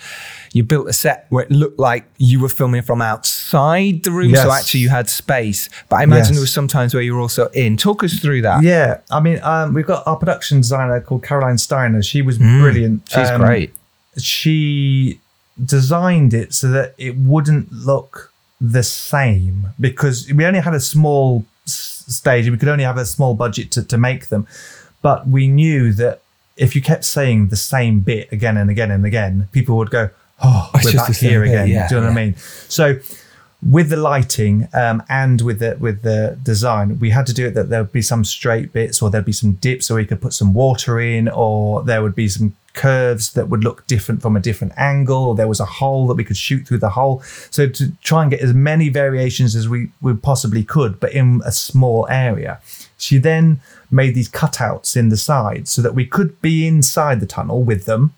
[0.55, 4.35] you built a set where it looked like you were filming from outside the room,
[4.35, 5.69] so actually you had space.
[5.89, 6.37] But I imagine Yes.
[6.37, 7.77] there was sometimes where you were also in.
[7.77, 8.63] Talk us through that.
[8.63, 12.03] Yeah, I mean, um, we've got our production designer called Caroline Steiner.
[12.03, 13.03] She was Mm, brilliant.
[13.09, 13.75] she's Um, great.
[14.17, 15.21] She
[15.65, 21.45] designed it so that it wouldn't look the same because we only had a small
[21.67, 24.47] stage and we could only have a small budget to, to make them.
[25.03, 26.21] But we knew that
[26.57, 30.11] if you kept saying the same bit again and again and again, people would go,
[30.43, 32.37] "Oh, we're just back here again." yeah, Do you know what I mean?
[32.69, 32.99] So
[33.69, 37.55] with the lighting um, and with the with the design, we had to do it
[37.55, 40.21] that there would be some straight bits, or there'd be some dips, or we could
[40.21, 44.37] put some water in, or there would be some curves that would look different from
[44.37, 47.21] a different angle, or there was a hole that we could shoot through the hole.
[47.51, 51.41] So to try and get as many variations as we, we possibly could, but in
[51.45, 52.61] a small area.
[52.99, 53.61] She then
[53.91, 57.85] made these cutouts in the sides so that we could be inside the tunnel with
[57.85, 58.15] them.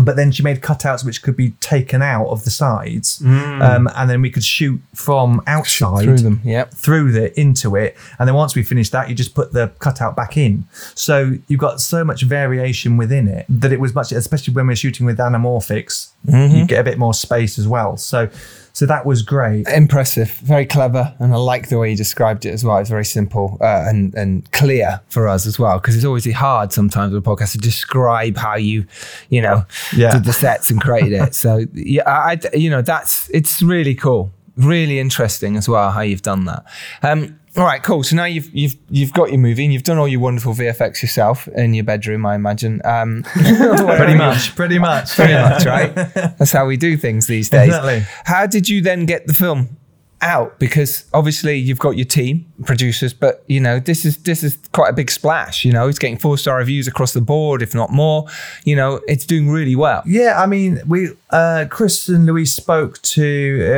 [0.00, 3.62] But then she made cutouts which could be taken out of the sides, Mm.
[3.62, 6.72] um, and then we could shoot from outside through them, yep.
[6.74, 7.96] through the into it.
[8.18, 10.64] And then once we finished that, you just put the cutout back in.
[10.94, 14.76] So you've got so much variation within it that it was much, especially when we're
[14.76, 16.56] shooting with anamorphics, Mhm.
[16.58, 17.96] you get a bit more space as well.
[17.96, 18.28] So,
[18.74, 19.66] so that was great.
[19.68, 22.76] Impressive, very clever, and I like the way you described it as well.
[22.78, 26.72] It's very simple uh, and and clear for us as well, because it's always hard
[26.72, 28.84] sometimes with a podcast to describe how you,
[29.30, 29.64] you know,
[29.96, 30.12] Yeah.
[30.12, 31.34] did the sets and created it.
[31.34, 36.00] So yeah, I, I- you know, that's it's really cool, really interesting as well how
[36.02, 36.64] you've done that.
[37.02, 38.02] Um, all right, cool.
[38.02, 41.02] So now you've you've you've got your movie and you've done all your wonderful VFX
[41.02, 42.80] yourself in your bedroom, I imagine.
[42.84, 45.14] Um, Pretty much, pretty much.
[45.14, 45.94] pretty much, right?
[46.14, 47.68] That's how we do things these days.
[47.68, 48.02] Exactly.
[48.24, 49.76] How did you then get the film
[50.24, 50.58] out?
[50.58, 54.88] Because obviously you've got your team, producers, but you know this is this is quite
[54.90, 55.64] a big splash.
[55.64, 58.26] You know, it's getting four star reviews across the board, if not more.
[58.64, 60.02] You know, it's doing really well.
[60.06, 63.24] Yeah, I mean, we uh, Chris and Louise spoke to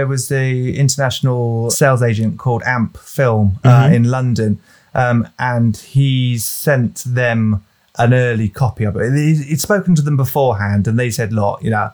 [0.01, 3.94] it was the international sales agent called Amp Film uh, Mhm.
[3.94, 4.59] in London,
[4.94, 7.62] um, and he sent them
[7.99, 9.12] an early copy of it.
[9.14, 11.90] He- He'd spoken to them beforehand, and they said, "Look, you know,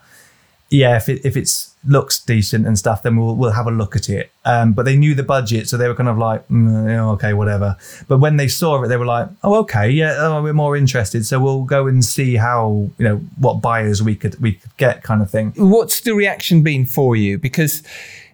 [0.72, 3.94] yeah, if it if it's looks decent and stuff, then we'll we'll have a look
[3.94, 7.12] at it." Um, but they knew the budget, so they were kind of like, mm,
[7.14, 7.76] "Okay, whatever."
[8.08, 11.26] But when they saw it, they were like, "Oh, okay, yeah, oh, we're more interested,
[11.26, 15.02] so we'll go and see how you know what buyers we could we could get,
[15.02, 17.38] kind of thing." What's the reaction been for you?
[17.38, 17.82] Because,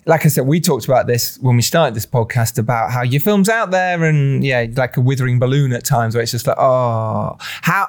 [0.06, 3.20] like I said, we talked about this when we started this podcast about how your
[3.20, 6.58] film's out there and yeah, like a withering balloon at times where it's just like,
[6.58, 7.88] oh, how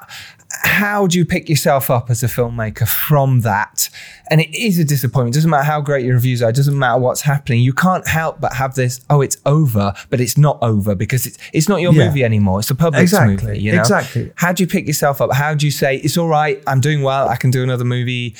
[0.52, 3.90] how do you pick yourself up as a filmmaker from that?
[4.32, 5.36] And it is a disappointment.
[5.36, 6.50] It doesn't matter how great your reviews are.
[6.50, 7.62] It doesn't matter what's happening.
[7.62, 9.02] You can't help but have this.
[9.10, 12.08] Oh, it's over, but it's not over because it's it's not your Yeah.
[12.08, 12.60] movie anymore.
[12.60, 13.60] It's the public's Exactly, movie.
[13.62, 13.80] You know?
[13.80, 14.32] exactly.
[14.36, 15.34] How do you pick yourself up?
[15.34, 16.62] How do you say it's all right?
[16.68, 17.30] I'm doing well.
[17.30, 18.36] I can do another movie.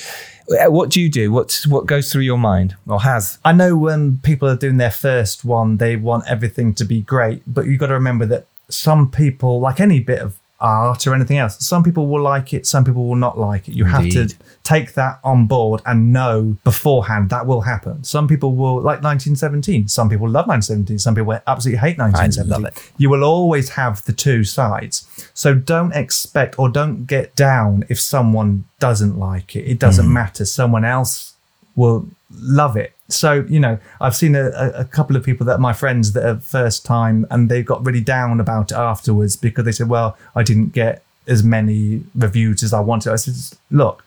[0.50, 1.30] Uh, What do you do?
[1.30, 3.38] What's what goes through your mind or has?
[3.44, 7.42] I know when people are doing their first one, they want everything to be great,
[7.46, 11.38] but you've got to remember that some people, like any bit of art or anything
[11.38, 11.64] else.
[11.64, 13.74] Some people will like it, some people will not like it.
[13.74, 14.30] You have Indeed.
[14.30, 18.04] to take that on board and know beforehand that will happen.
[18.04, 19.88] Some people will like 1917.
[19.88, 20.98] Some people love 1917.
[20.98, 22.50] Some people absolutely hate 1917.
[22.50, 22.92] love it.
[22.98, 25.06] You will always have the two sides.
[25.34, 29.64] So don't expect or don't get down if someone doesn't like it.
[29.66, 30.12] It doesn't Mm.
[30.12, 30.44] matter.
[30.44, 31.34] Someone else
[31.76, 32.94] will love it.
[33.08, 36.24] So, you know, I've seen a, a, couple of people that are my friends that
[36.24, 40.16] are first time and they got really down about it afterwards because they said, well,
[40.36, 43.12] I didn't get as many reviews as I wanted.
[43.12, 44.04] I said, look,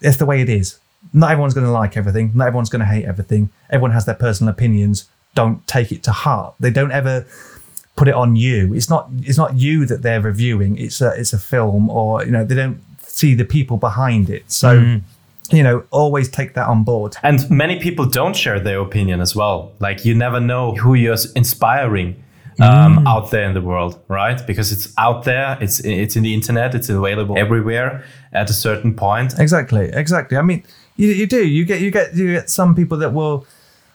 [0.00, 0.78] it's the way it is.
[1.12, 2.30] Not everyone's going to like everything.
[2.34, 3.50] Not everyone's going to hate everything.
[3.68, 5.08] Everyone has their personal opinions.
[5.34, 6.54] Don't take it to heart.
[6.60, 7.26] They don't ever
[7.96, 8.74] put it on you.
[8.74, 9.08] It's not.
[9.20, 10.76] It's not you that they're reviewing.
[10.76, 11.12] It's a.
[11.18, 14.50] It's a film, or you know, they don't see the people behind it.
[14.50, 14.98] So, mm-hmm.
[15.52, 17.16] You know, always take that on board.
[17.22, 19.72] And many people don't share their opinion as well.
[19.80, 22.22] Like you never know who you're inspiring
[22.60, 24.44] um, out there in the world, right?
[24.46, 28.94] Because it's out there, it's it's in the internet, it's available everywhere at a certain
[28.94, 29.38] point.
[29.38, 30.36] Exactly, exactly.
[30.36, 30.62] I mean,
[30.96, 31.46] you, you do.
[31.46, 33.46] You get you get you get some people that will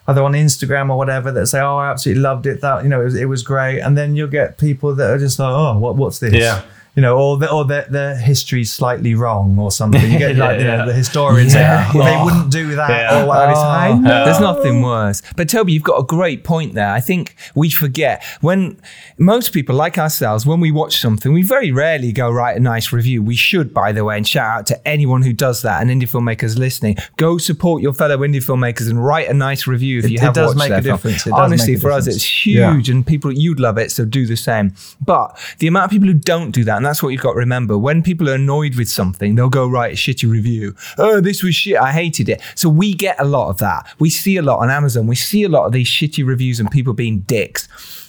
[0.07, 2.61] either on Instagram or whatever that say, "Oh, I absolutely loved it.
[2.61, 5.19] That you know, it was, it was great," and then you'll get people that are
[5.19, 6.63] just like, "Oh, what what's this?" Yeah.
[6.95, 10.01] You know, or the, or the, the history's slightly wrong or something.
[10.09, 10.77] You get like you Yeah.
[10.77, 11.91] know, the historians Yeah.
[11.91, 12.23] say, well, they Oh.
[12.25, 13.23] wouldn't do that Yeah.
[13.23, 13.51] or whatever.
[13.51, 13.63] It's oh.
[13.63, 14.25] I know.
[14.25, 15.21] There's nothing worse.
[15.35, 16.89] But Toby, you've got a great point there.
[16.91, 18.77] I think we forget when
[19.17, 22.93] most people, like ourselves, when we watch something, we very rarely go write a nice
[22.93, 23.21] review.
[23.21, 26.07] We should, by the way, and shout out to anyone who does that and indie
[26.09, 26.95] filmmakers listening.
[27.17, 30.21] Go support your fellow indie filmmakers and write a nice review if It- you it
[30.21, 30.95] have does watched make their a film.
[30.95, 31.27] difference.
[31.27, 31.85] It does Honestly, make a difference.
[31.85, 33.91] Honestly, for us, it's huge, and people you'd love it.
[33.91, 34.73] So do the same.
[35.03, 37.39] But the amount of people who don't do that, and that's what you've got to
[37.39, 37.79] remember.
[37.79, 40.75] When people are annoyed with something, they'll go write a shitty review.
[40.99, 41.77] Oh, this was shit.
[41.77, 42.43] I hated it.
[42.53, 43.87] So we get a lot of that.
[43.97, 45.07] We see a lot on Amazon.
[45.07, 47.67] We see a lot of these shitty reviews and people being dicks.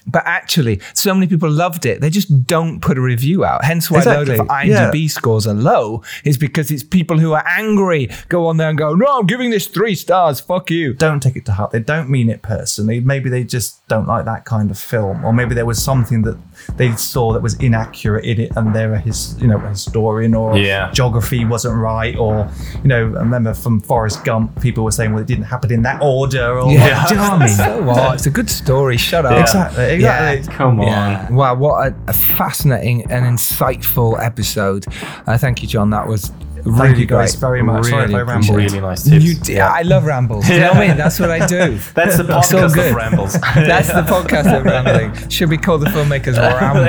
[0.08, 2.00] But actually, so many people loved it.
[2.00, 3.64] They just don't put a review out.
[3.64, 4.70] Hence why a load of Exactly.
[4.70, 8.78] IMDb scores are low, is because it's people who are angry go on there and
[8.78, 10.38] go, No, I'm giving this three stars.
[10.38, 10.92] Fuck you.
[10.94, 11.72] don't take it to heart.
[11.72, 13.00] They don't mean it personally.
[13.00, 16.38] Maybe they just don't like that kind of film, or maybe there was something that
[16.76, 20.34] they saw that was inaccurate in it, and they're a his, you know, a historian,
[20.34, 20.90] or Yeah.
[20.92, 22.48] geography wasn't right, or
[22.82, 25.82] you know, I remember from Forrest Gump, people were saying, well, it didn't happen in
[25.82, 27.06] that order, or Yeah.
[27.08, 27.48] do you know what I mean?
[27.48, 28.14] So what?
[28.14, 28.96] It's a good story.
[28.96, 29.40] Shut up.
[29.40, 30.52] Exactly, exactly.
[30.54, 30.86] Come on.
[30.86, 31.30] Yeah.
[31.30, 34.86] Wow, what a, a fascinating and insightful episode.
[35.26, 35.90] Uh, thank you, John.
[35.90, 36.32] That was
[36.66, 37.40] really you guys great.
[37.40, 37.86] very much.
[37.86, 38.56] Sorry if I rambled.
[38.56, 39.24] Really nice tips.
[39.24, 40.48] You, d- I love rambles.
[40.48, 40.96] You know what I mean?
[40.96, 41.78] That's what I do.
[41.94, 42.90] That's the It's all podcast good.
[42.90, 43.32] of rambles.
[43.54, 45.28] That's the podcast of rambling.
[45.30, 46.84] Should be called the filmmakers ramble.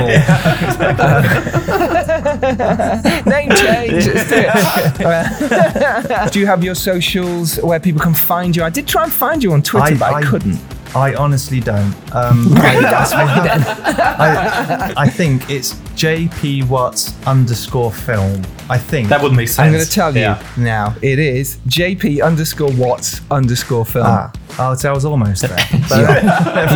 [3.30, 4.07] Name change.
[4.07, 6.32] Let's do it.
[6.34, 8.63] Do you have your socials where people can find you?
[8.63, 10.59] I did try and find you on Twitter, but I, couldn't.
[10.97, 11.93] I honestly don't.
[12.15, 12.77] Um, I,
[14.97, 18.43] I, I think it's JP Watts underscore film.
[18.69, 19.59] I think That would make sense.
[19.65, 20.43] I'm going to tell you Yeah.
[20.57, 20.93] now.
[21.01, 24.05] It is JP underscore Watts underscore film.
[24.07, 25.57] Ah, oh, so I was almost there.
[25.87, 26.71] But,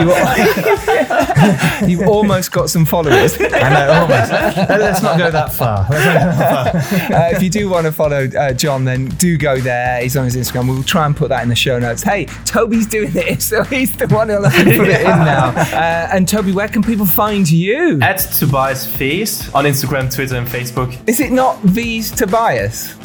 [1.83, 3.35] you, you've almost got some followers.
[3.39, 4.31] I know, almost.
[4.31, 5.85] Let's not go that far.
[5.89, 7.17] Let's not go that far.
[7.17, 10.01] uh, if you do want to follow uh, John, then do go there.
[10.01, 10.69] He's on his Instagram.
[10.69, 12.03] We'll try and put that in the show notes.
[12.03, 15.49] Hey, Toby's doing this, so he's the one who'll have to put it in now.
[15.49, 17.99] Uh, and Toby, where can people find you?
[18.01, 20.97] At Tobias Vees on Instagram, Twitter, and Facebook.
[21.07, 22.95] Is it not Vees Tobias?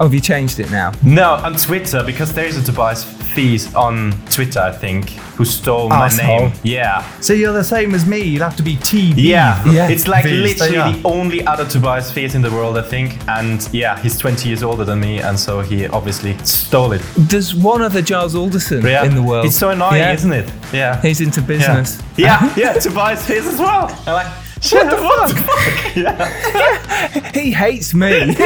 [0.00, 0.92] Oh, have you changed it now?
[1.04, 6.08] No, on Twitter because there's a Tobias Vees on Twitter, I think, who stole my
[6.16, 6.52] name.
[6.62, 7.02] Yeah.
[7.20, 8.20] So you're the same as me.
[8.22, 9.14] You'll have to be TB.
[9.16, 9.88] Yeah, Yeah.
[9.88, 13.18] it's like Vees, literally the only other Tobias Vees in the world, I think.
[13.28, 17.02] And yeah, he's 20 years older than me, and so he obviously stole it.
[17.16, 19.04] There's one other Giles Alderson Yeah.
[19.04, 19.46] in the world.
[19.46, 20.12] It's so annoying, Yeah.
[20.12, 20.50] isn't it?
[20.72, 21.00] Yeah.
[21.02, 21.46] He's into yeah.
[21.46, 21.98] business.
[22.16, 23.90] Yeah, yeah, Tobias Vees as well.
[24.06, 24.26] I'm like,
[24.64, 25.96] shut the fuck.
[25.96, 27.30] yeah.
[27.32, 28.34] He hates me.
[28.38, 28.44] uh,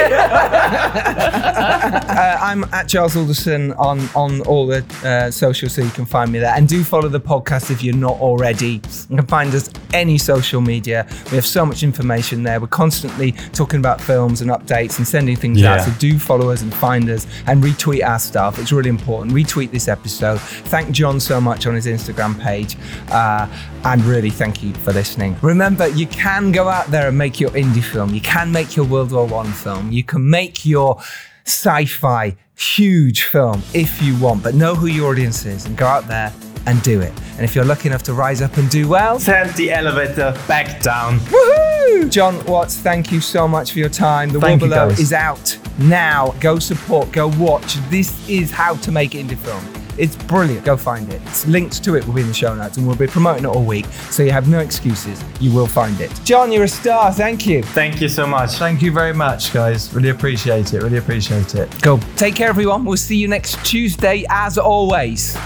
[2.40, 6.38] I'm at Giles Alderson on on all the uh, socials, so you can find me
[6.38, 6.54] there.
[6.54, 8.80] And do follow the podcast if you're not already.
[9.08, 11.06] You can find us any social media.
[11.30, 12.60] We have so much information there.
[12.60, 15.82] We're constantly talking about films and updates and sending things out.
[15.82, 18.58] So do follow us and find us and retweet our stuff.
[18.58, 19.34] It's really important.
[19.34, 20.40] Retweet this episode.
[20.40, 22.76] Thank John so much on his Instagram page.
[23.10, 23.46] Uh,
[23.84, 25.36] and really thank you for listening.
[25.40, 28.14] Remember, you can go out there and make your indie film.
[28.14, 29.90] You can make your World War One film.
[29.92, 30.98] You can make your
[31.44, 36.06] sci-fi huge film if you want, but know who your audience is and go out
[36.08, 36.32] there
[36.66, 37.12] and do it.
[37.36, 40.82] And if you're lucky enough to rise up and do well, Send the elevator back
[40.82, 41.18] down.
[41.20, 42.10] Woohoo!
[42.10, 44.28] John Watts, thank you so much for your time.
[44.30, 45.00] The Thank War you, Below guys.
[45.00, 46.34] is out now.
[46.40, 47.76] Go support, go watch.
[47.88, 49.64] This is how to make indie film.
[49.98, 50.64] It's brilliant.
[50.64, 51.20] Go find it.
[51.26, 53.48] It's links to it will be in the show notes, and we'll be promoting it
[53.48, 55.22] all week, so you have no excuses.
[55.40, 56.12] You will find it.
[56.24, 57.12] John, you're a star.
[57.12, 57.62] Thank you.
[57.62, 58.52] Thank you so much.
[58.52, 59.92] Thank you very much, guys.
[59.92, 60.82] Really appreciate it.
[60.82, 61.68] Really appreciate it.
[61.82, 61.98] Go.
[62.16, 62.84] Take care, everyone.
[62.84, 65.38] We'll see you next Tuesday, as always.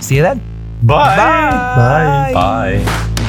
[0.00, 0.40] See you then.
[0.82, 1.16] Bye.
[1.16, 2.32] Bye.
[2.34, 3.22] Bye.